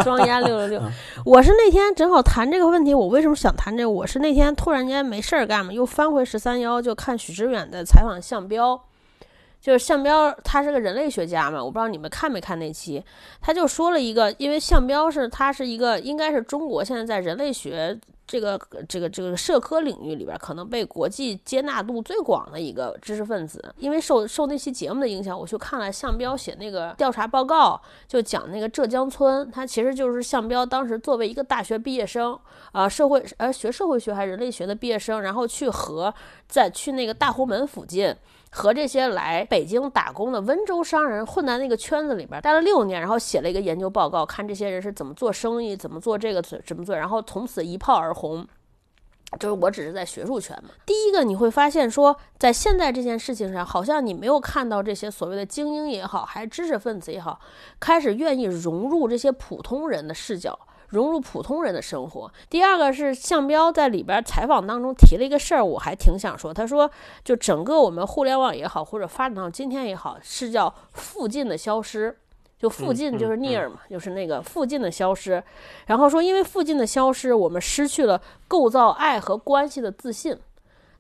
[0.03, 0.83] 双压六六六。
[1.25, 3.89] 我是那天正好谈这个问题，我为什么想谈这个？
[3.89, 8.79] 我是那天突然间没事儿干嘛，又翻回十三幺，就看许知远的采访项彪，
[9.63, 13.03] 就是项彪，他是个人类学家嘛，我不知道你们看没看那期，
[13.41, 17.99] 他就说了一个，因为项彪是他是一个，应该是中国现在在人类学。
[18.25, 18.59] 这个
[18.89, 23.63] 这个这个社科领域里边，可能被国际接纳度最广的一个知识分子。
[23.77, 32.39] 因为受受那期节目的影响，我去看了向彪写那个调查报告，就讲那个浙江村，他其实就是向彪当时作为一个大学毕业生
[32.71, 36.15] 啊，社会呃学社会学还是人类学的毕业生，然后去和
[36.49, 38.15] 在去那个大红门附近。
[38.55, 48.47] 和这些来北京打工的温州商人混在那个圈子里边待了六年，然后写了一个研究报告，看这些人是怎么做生意，怎么做这个怎么做，然后从此一炮而红。
[49.41, 50.69] 就是我只是在学术圈嘛。
[50.85, 57.41] 第一个你会发现说，在现在这件事情上，好像你没有看到这些所谓的精英也好，还是知识分子也好，
[57.81, 60.59] 开始愿意融入这些普通人的视角。
[60.93, 62.31] 融入普通人的生活。
[62.49, 66.89] 第二个是向彪在里边采访当中提了一个事儿，我还挺想说，他说
[67.25, 72.17] 就整个我们互联网也好，或者发展到今天也好，是叫附近的消失。
[72.59, 75.43] 就附近就是 near 嘛，就是那个附近的消失。
[75.87, 80.39] 然后说，因为附近的消失，我们失去了构造爱和关系的自信。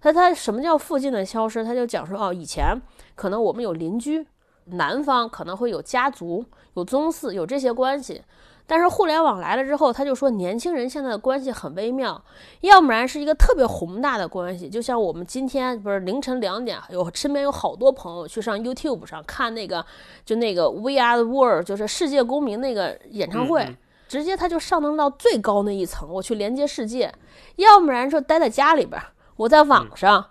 [0.00, 1.62] 他他什么叫附近的消失？
[1.62, 2.74] 他就讲说，哦，以前
[3.14, 4.26] 可能我们有邻居，
[4.64, 8.22] 南方可能会有家族、有宗祠、有这些关系。
[8.66, 12.22] 但是互联网来了之后，他就说年轻人现在的关系很微妙，
[12.60, 19.84] 要不然是一个特别宏大的关系，就像我们今天不是凌晨两点，有身边有好多朋友去上 YouTube 上看那个，
[20.24, 23.76] 就那个 We Are the World，就是世界公民那个演唱会，
[24.08, 27.12] 直接他就上升到最高那一层，我去连接世界，
[27.56, 29.00] 要不然说待在家里边，
[29.36, 30.26] 我在网上。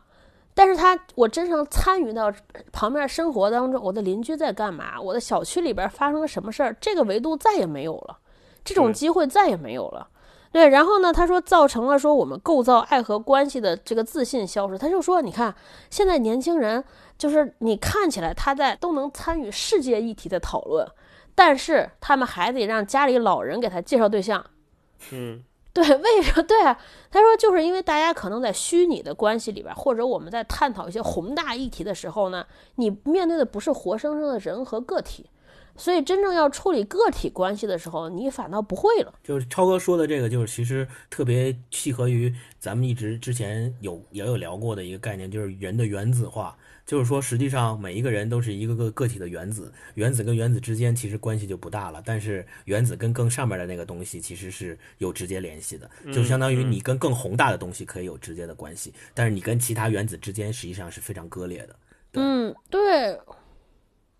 [0.53, 2.31] 但是他，我真正参与到
[2.71, 4.99] 旁边生活当中，我的邻居在干嘛？
[4.99, 6.75] 我的小区里边发生了什么事儿？
[6.81, 8.17] 这个维度再也没有了，
[8.63, 10.07] 这种机会再也没有了。
[10.51, 14.77] 对，然后呢，他说造成了说我们构造爱和关系的这个自信消失。
[14.77, 15.55] 他就说，你看
[15.89, 16.83] 现在年轻人，
[17.17, 20.85] 就是你看起来他在都能参与世界议题的讨论，
[21.33, 24.45] 但是他们还得让家里老人给他介绍对象。
[25.13, 25.41] 嗯。
[25.73, 26.43] 对，为什么？
[26.43, 26.77] 对啊，
[27.09, 32.45] 他说就是因为大家可能在虚拟的关系里边，或者我们在探讨一些宏大议题的时候呢，
[32.75, 35.29] 你面对的不是活生生的人和个体，
[35.77, 39.13] 所以真正要处理个体关系的时候，你反倒不会了。
[39.23, 46.57] 就是超哥说的这个，就是其实特别契合于咱们一直之前有也有聊过的一个概念，就是人的原子化。
[46.85, 52.01] 就是说，实际上每一个人都是一个个个体的原子，原子跟原子之间其实关系就不大了。
[52.05, 61.75] 但是原子跟更上面的那个东西其实是有直接联系的，就相当于你跟更宏大的东西可以有直接的关系，但是你跟其他原子之间实际上是非常割裂的。
[62.13, 63.17] 嗯，对。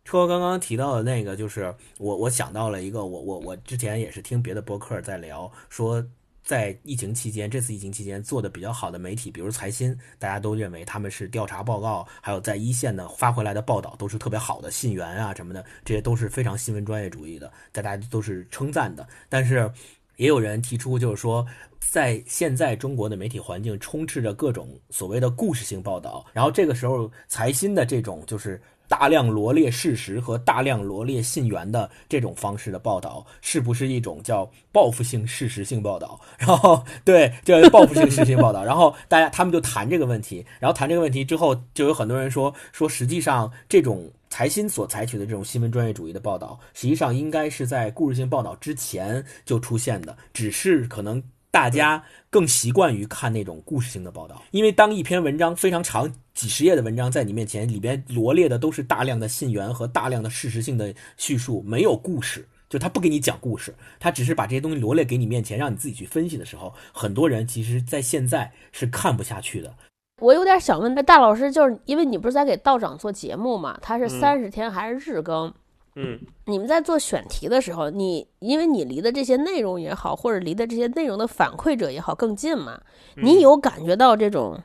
[0.06, 6.06] 车刚刚提到的那个，就是我我想到了一个，我我我之前也是听别的博客在聊说。
[6.52, 19.08] 在疫情期间，这次疫情期间做的比较好的媒体，比如财新，大家都认为他们是调查报告，还有在一线的发回来的报道都是特别好的信源啊什么的，这些都是非常新闻专业主义的，大家都是称赞的。
[19.30, 19.72] 但是
[20.18, 21.48] 也有人提出，就是说，
[21.80, 28.62] 在现在中国的媒体环境充斥着各种所谓的故事性报道，然后这个时候财新的这种就是。
[28.92, 36.20] 大量罗列事实和大量罗列信源的这种方式的报道，是不是一种叫报复性事实性报道？
[36.38, 38.62] 然后对，叫报复性事实性报道。
[38.66, 51.24] 然后大家他们就谈这个问题，然后谈这个问题之后，就有很多人说说，实际上这种财新所采取的这种新闻专业主义的报道，实际上应该是在故事性报道之前就出现的，只是可能。
[51.54, 69.76] 大家更习惯于看那种故事性的报道，因为当一篇文章非常长、几十页的文章在你面前，里边罗列的都是大量的信源和大量的事实性的叙述，没有故事，就他不给你讲故事，他只是把这些东西罗列给你面前，让你自己去分析的时候，很多人其实在现在是看不下去的。
[70.22, 73.78] 我有点想问那大老师，就是因为你不是在给道长做节目嘛？
[73.82, 75.54] 他是三十天还是日更？
[75.96, 82.80] 嗯，你们在做选题的时候，你因为你离的这些内容也好，或者离的这些内容的反馈者也好更近嘛，
[83.18, 84.58] 你有感觉到这种，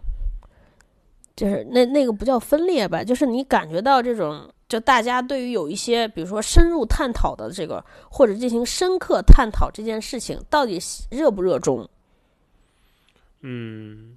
[1.37, 10.78] 就是那那个不叫分裂吧，就是你感觉到这种，就大家对于有一些，比如说深入探讨的这个，或者进行深刻探讨这件事情，到底
[11.11, 11.89] 热不热衷？
[13.43, 14.16] 嗯，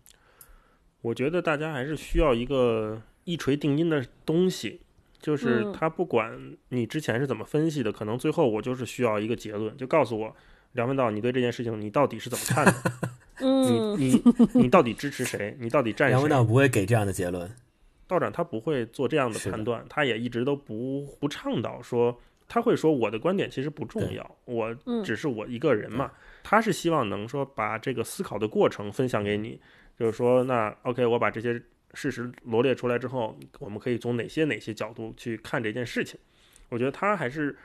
[1.01, 4.82] 我觉得大家还是需要一个一锤定音的东西。
[5.22, 10.34] 就是他不管你之前是怎么分析的，可能最后我就是需要一个结论，就告诉我
[10.72, 12.74] 梁文道，你对这件事情你到底是怎么看的？
[13.40, 15.56] 嗯，你你你到底支持谁？
[15.60, 16.12] 你到底站谁？
[16.12, 17.50] 梁文道不会给这样的结论，
[18.08, 24.74] 道长他不会做这样的判断，他也一直都不不倡导说，他会说我的观点其实不重要，我
[25.04, 26.12] 只是我一个人嘛，
[26.44, 29.60] 他是希望能说把这个思考的过程分享给你，
[29.98, 31.62] 就是说那 OK，我把这些。
[31.96, 36.20] 事实罗列出来之后，我们可以从哪些哪些角度去看这件事情？
[36.70, 37.58] 我觉得他还是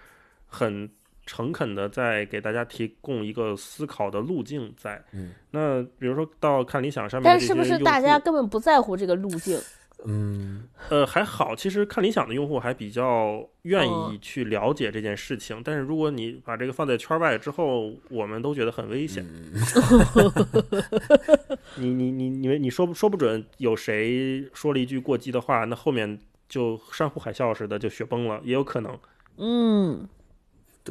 [0.47, 0.89] 很
[1.27, 4.73] 诚恳的，在给大家提供一个思考的路径。
[4.77, 9.59] 在，嗯，那比如说到看理想上面，但是不是大家根本不在乎这个路径？
[10.07, 15.63] 嗯，呃，还好，其实看理想的用户还比较愿意去了解这件事情。
[15.65, 19.25] 但是如果你把这个放在圈外之后，我们都觉得很危险。
[21.77, 26.19] 你你你你你说说不准有谁说了一句过激的话，那后面
[26.51, 28.99] 就山呼海啸似的就雪崩了，也有可能。
[29.39, 30.07] 嗯，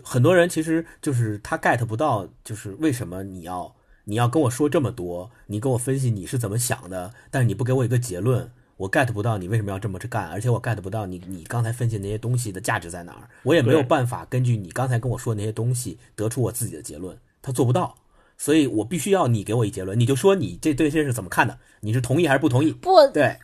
[0.02, 3.76] 很多人其实就是他 get 不到，就是为什么你要
[4.06, 8.52] 你要跟我说这么多，你跟我分析你是怎么想的，但是你不给我一个结论。
[8.76, 17.16] 我 get 不到你为什么要这么去干，而且我 get 不到你你刚才分析那些东西的价值在哪儿，我也没有办法根据你刚才跟我说的那些东西得出我自己的结论。
[17.42, 17.96] 他做不到，
[18.36, 21.60] 所以我必须要你给我一结论，你就说你这对这事怎么看的？
[21.82, 22.72] 你是同意还是不同意？
[22.74, 23.38] 不，对，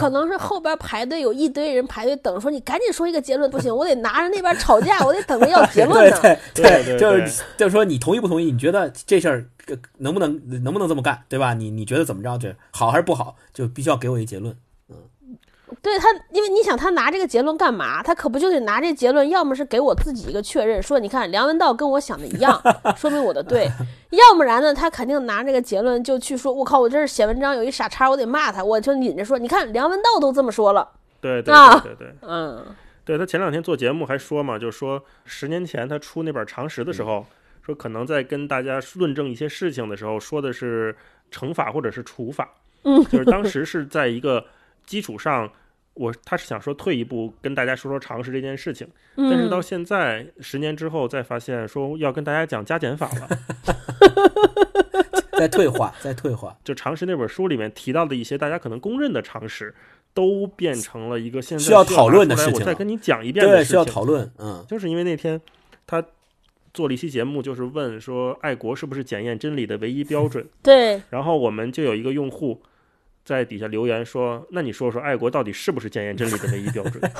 [0.00, 6.38] 可能是后边排队有一堆人排队等，说你赶紧说一个结论，不行，我得拿着那边吵架，我得等着要结论对呢。
[6.54, 8.50] 对对对就是就是说你同意不同意？
[8.50, 11.52] 你觉得这事儿呃能不能能不能这么干，对吧？
[11.54, 12.38] 你你觉得怎么着？
[12.38, 13.36] 这好还是不好？
[13.52, 14.56] 就必须要给我一结论。
[15.82, 18.02] 对他，因为你想他拿这个结论干嘛？
[18.02, 22.60] 他可不就得拿这结论，要么是给我自己一个确认，说你看梁文道跟我想的一样，
[22.96, 23.66] 说明我的对；
[24.10, 30.88] 要不然呢，他肯定拿这个结论就去说，我靠，我这是写文章有一傻叉，我得骂他，我就引着说，你看梁文道都这么说了，
[31.20, 32.14] 对对啊对对对。
[32.22, 32.64] 嗯
[33.02, 37.26] 对他前两天做节目还说嘛，就说十年前他出那本常识的时候，
[37.60, 40.94] 说可能在跟大家论证一些事情的时候，说的是
[41.32, 42.48] 惩罚或者是处罚，
[42.84, 44.44] 嗯，就是当时是在一个
[44.86, 45.50] 基础上，
[45.94, 53.28] 我他是想说退一步跟大家说说常识这件事情，但是到嗯，现在十年之后再发现说要跟大家讲加减法了，
[55.36, 56.56] 再退化，再退化。
[56.64, 59.74] 就常识那本书里面提到的一些大家可能公认的常识，
[60.14, 64.30] 都变成了一个现在需要讨论的事情我再跟你讲一遍的对，需，要讨论。
[64.38, 65.40] 嗯，就是因为那天
[65.86, 66.02] 他
[66.72, 72.62] 做了一期节目，就是问说爱国是不是检验真理的唯一标准， 对，然后我们就有一个用户
[73.30, 77.00] 在底下留言说：“那你说说爱国到底是不是检验真理的唯一标准？”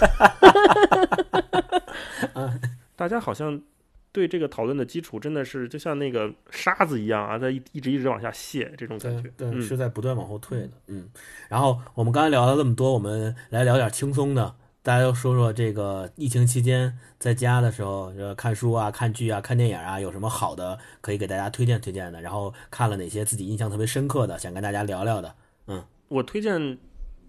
[2.97, 3.63] 大家好像
[4.11, 9.31] 对这个讨论的基础真的是就像那个沙子一样啊，在一一直一直往下泄这种感觉。
[9.37, 10.71] 对对，嗯是在不断往后退的。
[10.89, 11.09] 嗯，
[11.49, 14.57] 然后我们刚才聊了这么多，我们来聊点轻松的。
[14.83, 22.21] 大家都说说这个疫情期间在家的时候，呃，看书啊、看剧啊、看电影啊，有什么好的可以给大家推荐推荐的？
[22.21, 25.33] 然后看了哪些自己印象特别深刻的，想跟大家聊聊的？
[26.11, 26.77] 我推荐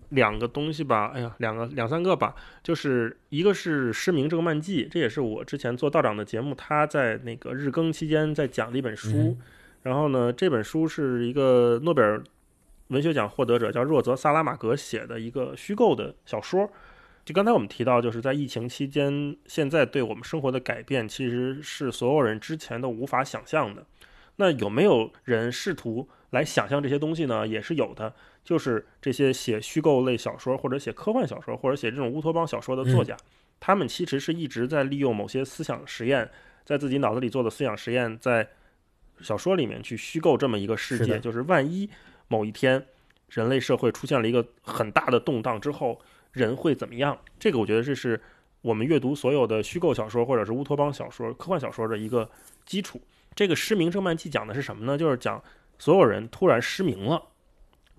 [0.09, 9.09] 两个东西吧，哎呀，两个两三个吧，就是一个是《失明症漫记》，这也是我之前做道长的节目，他在那个日更期间在讲的一本书。
[9.11, 9.37] 嗯
[9.83, 12.21] 然后呢，这本书是一个诺贝尔
[12.89, 16.69] 文学奖获得者叫若泽·萨拉马格写的一个虚构的小说。
[17.25, 23.83] 就刚才我们提到，就是在疫情期间，现在对我们生活的改变，其实是所有人之前都无法想象的。
[24.35, 27.47] 那有没有人试图来想象这些东西呢？
[27.47, 28.13] 也是有的。
[28.43, 33.15] 就是这些写虚构类小说，或者写科幻小说，或者写这种乌托邦小说的作家，
[33.59, 36.29] 他们其实是一直在利用某些思想实验，
[36.65, 38.49] 在自己脑子里做的思想实验，在
[39.21, 41.89] 小说里面去虚构这么一个世界，是就是万一
[42.27, 42.83] 某一天
[43.29, 47.17] 人类社会出现了一个很大的动荡之后，人会怎么样？
[47.39, 48.19] 这个我觉得这是
[48.61, 52.29] 我们阅读所有的虚构小说或者是乌托邦小说、科幻小说的一个
[52.65, 52.99] 基础。
[53.35, 54.97] 这个《失明症漫记》讲的是什么呢？
[54.97, 55.41] 就是讲
[55.77, 57.23] 所有人突然失明了。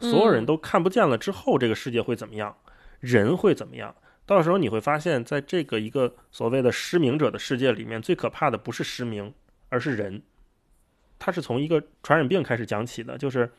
[0.00, 2.56] 所有人都看不见了之后，这个世界会怎么样？
[3.00, 3.94] 人会怎么样？
[4.24, 9.34] 到时候你会发现，在这个一个所谓的失明者的世界里面，最可怕的不是失明，
[9.68, 10.22] 而是人。
[11.18, 13.50] 他是从一个传染病开始讲起的，就是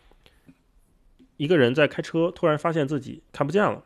[1.38, 3.84] 一个人在开车，突然发现自己看不见了。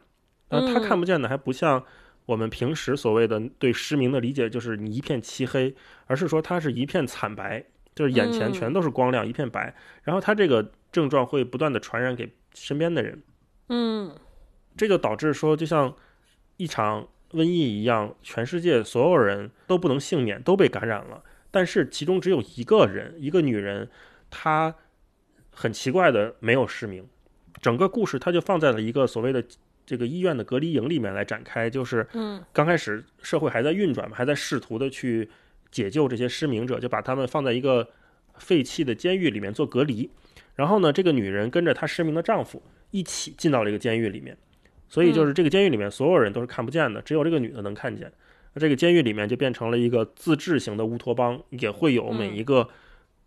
[0.50, 1.84] 呃，他嗯看不见的还不像
[2.26, 5.76] 我们平时所谓的对失明的理解，就是你一片漆黑，
[6.06, 7.66] 而是说他是一片惨白，
[7.98, 9.74] 就是眼前嗯全都是光亮，一片白。
[10.04, 13.24] 然后他这个症状会不断的传染给身边的人，
[13.70, 14.16] 嗯
[14.78, 15.96] 这就导致说，就像
[16.58, 21.24] 一场瘟疫一样，全世界所有人都不能幸免，都被感染了。
[21.50, 23.90] 但是其中只有一个人，一个女人，
[24.30, 24.76] 她
[25.52, 27.08] 很奇怪的没有失明。
[27.60, 29.44] 整个故事它就放在了一个所谓的
[29.84, 35.28] 这个医院的隔离营里面来展开，就是嗯刚开始社会还在运转嘛，还在试图的去
[35.72, 37.90] 解救这些失明者，就把他们放在一个
[38.38, 40.10] 废弃的监狱里面做隔离。
[40.56, 44.36] 然后呢，这个女人跟着她失明的丈夫一起进到这个监狱里面，
[44.88, 48.12] 所以就是这个监狱里面所有人都是看不见的，只有这个女的能看见。
[48.54, 52.68] 那这个监狱里面就变成了一个自治型的乌托邦，也会有每一个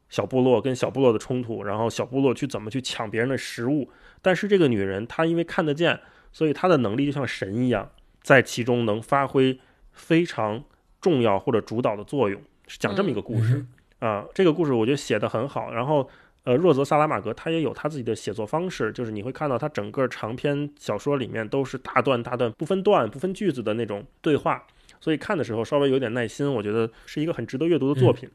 [0.08, 3.88] 小部落跟小部落的冲突，然后小部落去怎么去抢别人的食物。
[4.20, 6.00] 但是这个女人她因为看得见，
[6.32, 7.92] 所以她的能力就像神一样，
[8.22, 9.60] 在其中能发挥
[9.92, 10.64] 非常
[11.00, 13.64] 重要或者主导的作用，是讲这么一个故事。
[13.98, 15.72] 啊，这个故事我觉得写得很好。
[15.72, 16.08] 然后，
[16.44, 24.66] 呃，若泽·萨拉马格他也有他自己的写作方式，就是你会看到他整个长篇小说里面都是大段大段不分段、不分句子的那种对话，
[25.00, 28.30] 所以看的时候稍微有点耐心，我觉得是一个很值得阅读的作品。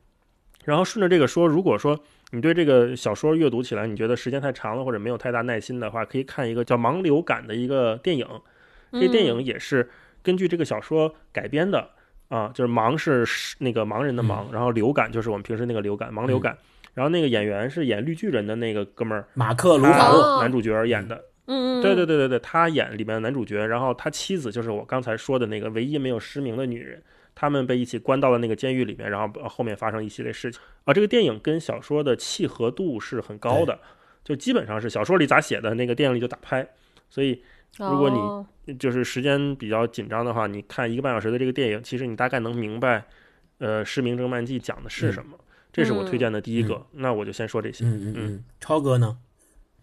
[0.66, 8.28] 然后顺着这个说，如果说你对这个小说阅读起来你觉得时间太长了或者没有太大耐心的话，可以看一个叫《盲流感》的一个电影。
[8.92, 9.90] 这电影也是
[10.22, 11.90] 根据这个小说改编的。
[12.28, 16.58] 啊，就是盲是那个盲人的盲，然后流感就是我们平时那个流感，盲流感。
[16.94, 21.26] 然后那个演员是演绿巨人的那个哥们儿，马克·卢他卡哦洛，男主角演的。
[21.48, 27.04] 嗯，对对对对对，他演里面的男主角，然后他妻子就是我刚才说的那个唯一没有失明的女人，
[27.36, 30.60] 他们被一起关到了那个监狱里面，然后后面发生一系列事情。
[30.86, 33.78] 啊，这个电影跟小说的契合度是很高的，
[34.24, 36.66] 就基本上是小说里咋写的，那个电影里就咋拍。
[37.10, 37.44] 所以，
[37.78, 43.06] 如果你就是时间比较紧张的话，你看一个半小时的这个电影，其实你大概能明白，
[43.58, 45.38] 呃，《失明症漫记》讲的是什么。
[45.74, 47.84] 这是我推荐的第一个，那我就先说这些。
[47.84, 49.18] 嗯嗯嗯，超哥呢？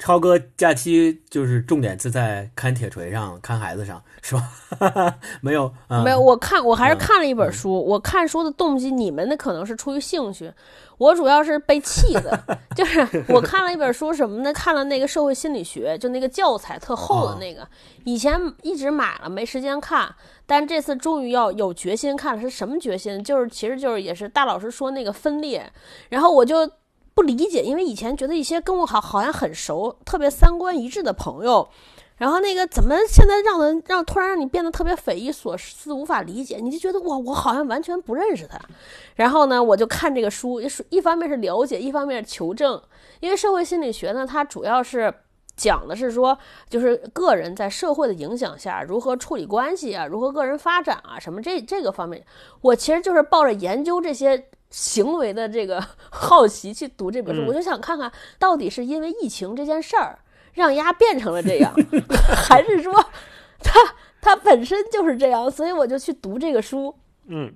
[0.02, 5.16] 超哥假期就是重点是在看铁锤上，看孩子上，是吧？
[5.40, 5.72] 没有，
[6.04, 6.20] 没有。
[6.20, 7.72] 我看我还是看了一本书。
[7.72, 10.52] 我看书的动机，你们那可能是出于兴趣，
[10.98, 12.36] 我主要是被气的。
[12.74, 14.52] 就是我看了一本书，什么呢？
[14.52, 17.64] 看了那个社会心理学，就那个教材特厚的那个。
[18.02, 20.12] 以前一直买了，没时间看，
[20.46, 22.42] 但这次终于要有决心看了。
[22.42, 23.22] 是什么决心？
[23.22, 25.72] 就是其实就是也是大老师说那个分裂，
[26.08, 26.68] 然后我就。
[27.14, 31.68] 不理解，因为以前觉得一些跟我好好像很熟、特别三观一致的朋友，
[32.16, 38.59] 然后那个怎么现在让人让突然让你变得特别匪夷所思、无法理解，你就觉得哇，我好像完全不认识他。
[39.16, 42.80] 然后呢，我就看这个书，一方面是了解，一方面是求证。
[43.20, 45.12] 因为社会心理学呢，它主要是
[45.55, 46.36] 讲的是说，
[46.70, 52.24] 就是个人在社会的影响下如何处理关系啊，如何个人发展啊，什么这这个方面，
[52.62, 54.48] 我其实就是抱着研究这些。
[54.73, 55.81] 行为的这个
[56.11, 60.19] 好奇去读这本书，我就想看看到底是因为疫情这件事儿
[60.55, 61.73] 让丫变成了这样，
[62.49, 62.93] 还是说
[63.61, 63.78] 他
[64.20, 66.94] 他本身就是这样，所以我就去读这个书。
[67.27, 67.55] 嗯，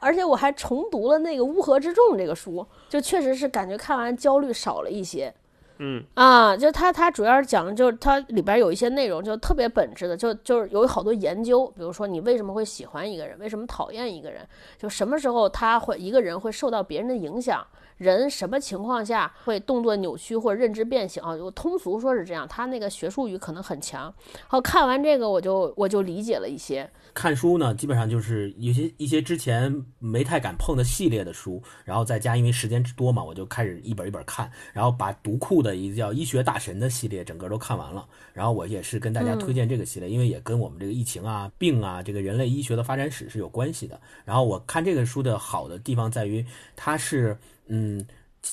[0.00, 5.32] 而且我还重读了那个《乌合之众》这个书，就确实是感觉看完焦虑少了一些。
[5.78, 14.46] 嗯啊，就他他主要是讲，就是它里边有一些内容就特别本质的，就就是有好多研究，比如说你为什么会喜欢一个人，为什么讨厌一个人，
[14.78, 21.34] 就什么时候他会一个人会受到别人的影响，人什么情况下会动作扭曲或认知变形啊？
[21.34, 24.12] 我通俗说是这样，他那个学术语可能很强。
[24.46, 26.88] 好，看完这个我就我就理解了一些。
[27.14, 38.04] 看书呢，基本上就是有些一些之前没太敢碰的系列的书，然后在家因为时间多嘛，我就开始一本一本看，然后把读库的一个叫《医学大神》的系列整个都看完了。
[38.32, 44.00] 然后我也是跟大家推荐这个系列，因为也跟我们这个疫情啊、病啊、这个人类医学的发展史是有关系的。
[44.24, 47.38] 然后我看这个书的好的地方在于，它是
[47.68, 48.04] 嗯。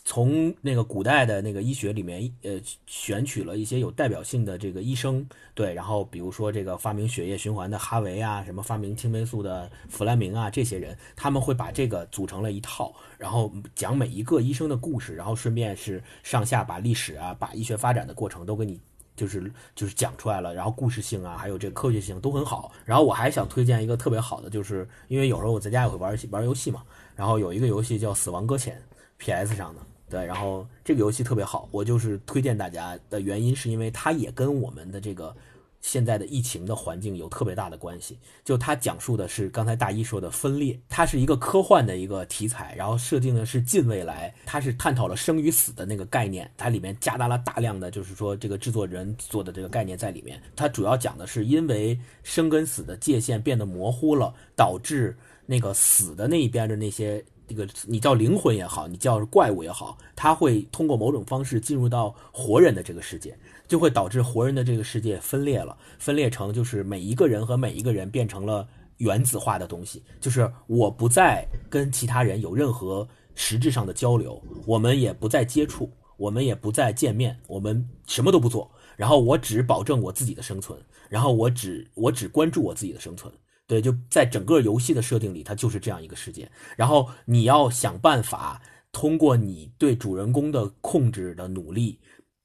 [0.06, 2.52] 从那个古代的那个医学里面，呃，
[2.88, 18.80] 选取了一些有代表性的这个医生，对，然后比如说这个发明血液循环的哈维啊，什么发明青霉素的弗莱明啊，这些人，他们会把这个组成了一套，然后讲每一个医生的故事，然后顺便是上下把历史啊，把医学发展的过程都给你
[19.18, 22.72] 就是就是讲出来了，然后故事性啊，还有这科学性都很好。
[22.86, 26.82] 然后我还想推荐一个特别好的，就是因为有时候我在家也会玩玩游戏嘛，
[27.14, 28.76] 然后有一个游戏叫《死亡搁浅》。
[29.22, 29.56] P.S.
[29.56, 35.34] 上的对，然后这个游戏特别好，我就是推荐大家的原因是因为它也跟我们的这个
[35.80, 38.18] 现在的疫情的环境有特别大的关系。
[38.44, 50.42] 就它讲述的是刚才大一说的分裂，它是一个科幻的一个题材，然后设定的是近未来，它是探讨了生与死的那个概念，它里面加大了大量的就是说这个制作人做的这个概念在里面。
[50.56, 55.16] 它主要讲的是因为生跟死的界限变得模糊了，导致
[55.46, 57.24] 那个死的那一边的那些。
[57.52, 63.38] 这个你叫灵魂也好，你叫怪物也好，它会通过某种方式进入到活人的这个世界，
[63.68, 68.66] 就会导致活人的这个世界分裂了，分裂成就是每一个人和每一个人变成了
[68.98, 73.06] 原子化的东西，就是我不再跟其他人有任何
[73.36, 80.80] 实质上的交流，我们也不再接触，我们也不再见面，我们什么都不做，然后我只保证我自己的生存，
[81.10, 83.30] 然后我只我只关注我自己的生存。
[83.72, 86.52] 对，就在整个游戏的设定里，它就是这样一个世界。
[86.76, 88.62] 然后你要想办法
[88.92, 91.98] 通过你对主人公的控制的努力，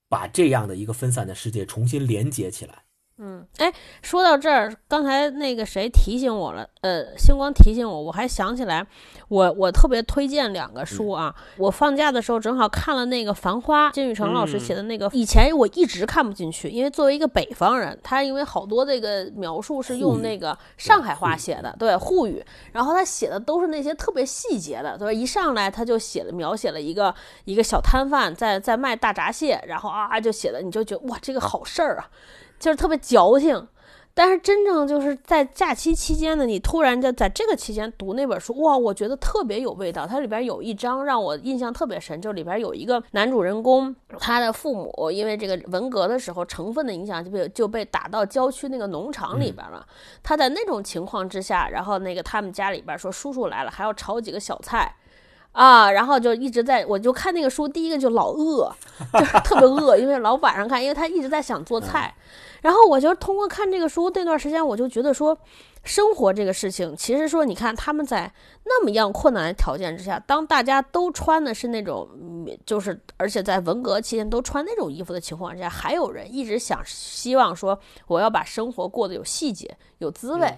[0.09, 2.85] 把这样的一个分散的世界重新连接起来。
[3.19, 3.73] 嗯，哎，
[4.03, 8.87] 说到这儿，刚才那个谁提醒我了，呃，星光提醒我，我还想起来，
[9.29, 11.35] 我我特别推荐两个书啊。
[11.57, 15.09] 我放假的时候正好看了那个《繁花》，金宇成老师写的那个。
[15.15, 25.13] 以前我一直看不进去，因为作为一个北方人，他因为好多这个描述是用那个上海话写的，对沪语，然后他写的都是那些特别细节的，对吧？
[25.13, 27.15] 一上来他就写了描写了一个
[27.47, 32.11] 一个小摊贩在在卖大闸蟹，然后啊就写的，你就觉得哇，这个好事儿啊。
[32.59, 33.67] 就是特别矫情，
[34.15, 40.07] 但是真正就是在假期期间呢，你突然就在这个期间读那本书，哇，我觉得特别有味道。
[40.07, 49.87] 它里边有一章让我印象特别深，就里边有一个男主人公，他的父母因为这个文革的时候成分的影响，就被就被打到郊区那个农场里边了。
[50.23, 54.97] 他在那种情况之下，然后那个他们家里边说叔叔来了，还要炒几个小菜。
[55.53, 58.71] 啊，然后就一直在，我就看那个书，第一个就老饿，
[59.15, 62.15] 就特别饿，因为老晚上看，因为他一直在想做菜。
[62.67, 65.39] 然后我就通过看这个书那段时间，我就觉得说，
[65.85, 68.29] 生活这个事情，其实说你看他们在
[68.65, 72.09] 那么样困难的条件之下，当大家都穿的是那种，
[72.67, 77.79] 就是而且在文革期间都穿那种衣服的情况之下，还有人一直想希望说，
[78.09, 80.53] 我要把生活过得有细节、有滋味，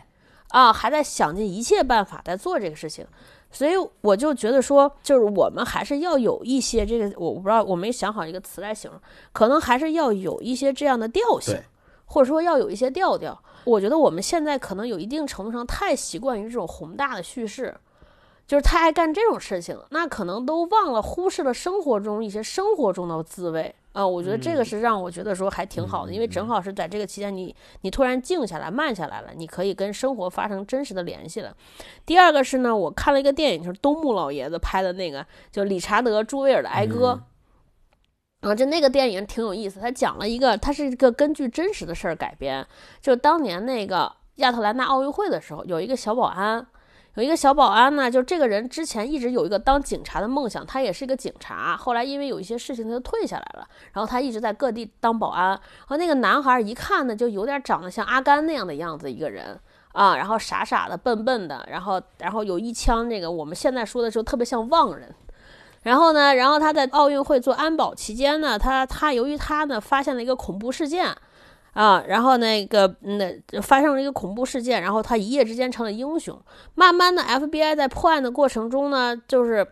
[0.48, 3.06] 啊，还在想尽一切办法在做这个事情。
[3.50, 8.98] 所以我就觉得说，就是我们还是要有一些这个，我不知道我没想好一个词来形容，
[9.32, 11.54] 可能还是要有一些这样的调性，
[12.08, 13.40] 或者说要有一些调调。
[13.64, 17.74] 我觉得我们现在可能有一定程度上太习惯于这种宏大的叙事。
[18.46, 24.06] 就是太爱干这种事情，那可能都忘了忽视了生活中一些生活中的滋味啊！
[24.06, 31.54] 我觉得这个是让我觉得说还挺好的，因为正好是在这个期间，你你突然静下来、慢下来了，你可以跟生活发生真实的联系了。
[32.06, 37.20] 第二个是呢，我看了一个电影，就是东木老爷子拍的那个，就理查德·朱维尔的《哀歌》
[38.40, 42.66] 啊，就那个电影挺有意思，他讲了一个，它是一个根据真实的事儿改编，
[43.00, 46.66] 就当年那个亚特兰大奥运会的时候，有一个小保安。
[47.14, 51.76] 有一个小保安呢，就这个人之前一直有一个当警察的梦想，他也是一个警察。
[51.76, 53.66] 后来因为有一些事情，他就退下来了。
[53.92, 55.60] 然后他一直在各地当保安。
[55.84, 59.58] 和那个男孩一看呢，就有点长得像阿甘那样的样子一个人
[59.94, 65.12] 啊，然后傻傻的、笨笨的，然后然后有一腔那个我们现在说的时候特别像忘人。
[65.82, 71.14] 然后呢，然后他在奥运会做安保期间呢，他他由于他呢发现了一个恐怖事件。
[71.74, 73.32] 啊，然后那个那
[73.62, 76.36] 发生了一个恐怖事件，然后他一夜之间成了英雄。
[76.74, 79.64] 慢慢的，FBI 在破案的过程中呢，就是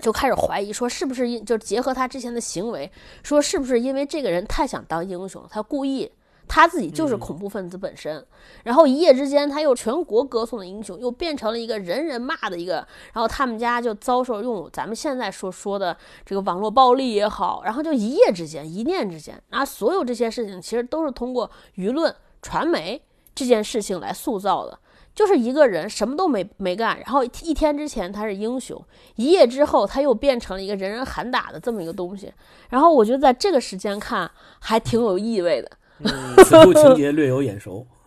[0.00, 2.88] 就开始怀疑说，是不是因就结合他之前的行为，
[3.24, 6.08] 说是不是因为这个人太想当英雄，他故意。
[6.48, 8.24] 他自己就是恐怖分子本身，
[8.64, 12.76] 然后一夜之间他又全国歌颂的英雄，又变成了一个人人骂的一个，
[13.12, 23.00] 然后他们家就遭受用咱们现在说说的这个网络暴力也好，然后就一夜之间一念之间，啊所有这些事情其实都是通过舆论传媒
[23.34, 24.78] 这件事情来塑造的，
[25.14, 28.82] 就是一个人什么都没没干，然后一天之前他是英雄，
[29.16, 32.32] 一夜之后他又变成了一个人人喊打的这么一个东西，
[32.70, 34.30] 然后我觉得在这个时间看
[34.60, 35.70] 还挺有意味的。
[36.04, 37.86] 此处情节略有眼熟，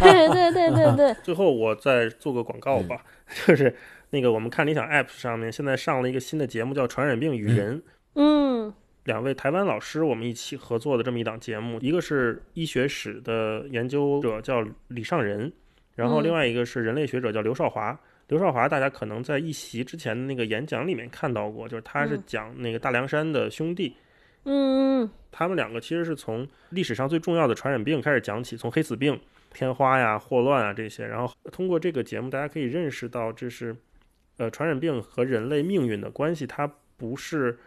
[0.00, 1.14] 对对对对对。
[1.22, 3.04] 最后我再做个广告吧，
[3.46, 3.74] 就是
[4.10, 7.78] 那个我们看理想 App 上面现在上了一个新的节目，叫《传染病与人》。
[8.14, 8.72] 嗯，
[9.04, 15.52] 两位台湾老师我们一起合作的这么一档节目，一个是医学史的研究者叫李尚仁，
[15.94, 17.98] 然后另外一个是人类学者叫刘少华。
[18.28, 23.94] 刘少华大家可能在一席之前的那个演讲里面看到过，就是他是讲那个大凉山的兄弟。
[24.44, 29.20] 嗯，他们两个其实是从历史上最重要的传染病开始讲起，从黑死病、
[29.52, 33.76] 天花呀、霍乱啊这些，然后通过这个节目，大家可以认识到，这是
[34.38, 37.58] 呃传染病和人类命运的关系，它不是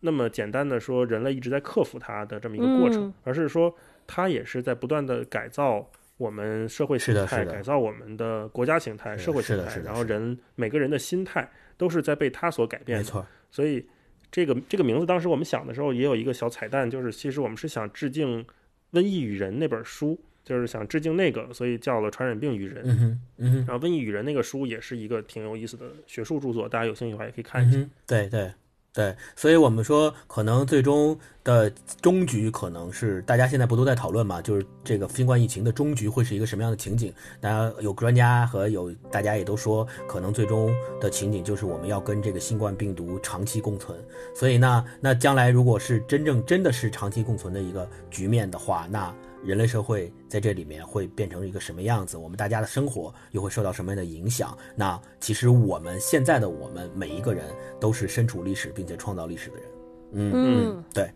[0.00, 3.74] 那么简单的说人类一直在克服它的这么一个过程，而是说
[4.06, 13.88] 它也是在不断的改造我们社会形态，改造我们的国家形态、社会形态，然后人每个人的心态都是在被它所改变的，没错，所以。
[14.34, 18.44] 这个这个名字当时我们想的时候也有一个小彩蛋，就是其实我们是想致敬
[18.92, 22.84] 《瘟疫与人》那本书，就是想致敬那个，所以叫了《传染病与人》。
[22.88, 23.54] 嗯嗯。
[23.58, 27.78] 然后《瘟疫与人》那个书也是一个挺有意思的学术著作，大家有兴趣的话也可以看一下。
[28.08, 28.50] 对对。
[28.94, 31.68] 对，所以我们说，可能最终的
[32.00, 34.40] 终局可能是大家现在不都在讨论嘛？
[34.40, 37.12] 就是这个新冠疫情的终局会是一个什么样的情景？
[37.40, 43.98] 大家有专家和有大家也都说，可能最终的情景就是我们要跟这个新冠病毒长期共存。
[44.32, 49.12] 所以那那将来如果是真正真的是长期共存的一个局面的话，那。
[49.44, 52.16] 人类社会在这里面会变成一个什么样子？
[52.16, 54.56] 我们大家的生活又会受到什么样的影响？
[54.74, 57.44] 那其实我们现在的我们每一个人
[57.78, 59.64] 都是身处历史并且创造历史的人。
[60.12, 61.10] 嗯嗯，对。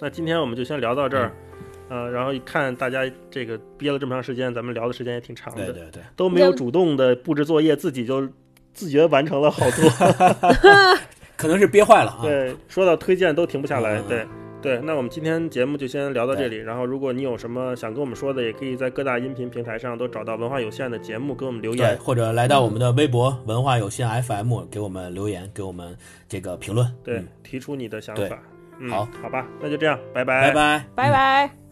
[0.00, 1.32] 那今天我们就先聊到这儿，
[1.88, 8.28] 呃，然后一看大家这个憋了这么长时间，咱们聊的时间也挺长的，对对对，都没有主动的布置作业，自己就
[8.74, 9.90] 自觉完成了好多，
[11.36, 12.22] 可能是憋坏了啊。
[12.22, 14.26] 对，说到推荐都停不下来，对。
[14.66, 16.56] 对，那我们今天节目就先聊到这里。
[16.56, 25.96] 然后，如果你有什么想跟我们说的，也可以在各大音频平台上都找到文化有限的节目，给我们留言，或者来到我们的微博文化有限 FM 给我们留言，给我们
[26.28, 28.42] 这个评论，对，提出你的想法。
[28.90, 31.65] 好，好吧，那就这样，拜拜，拜拜，拜拜。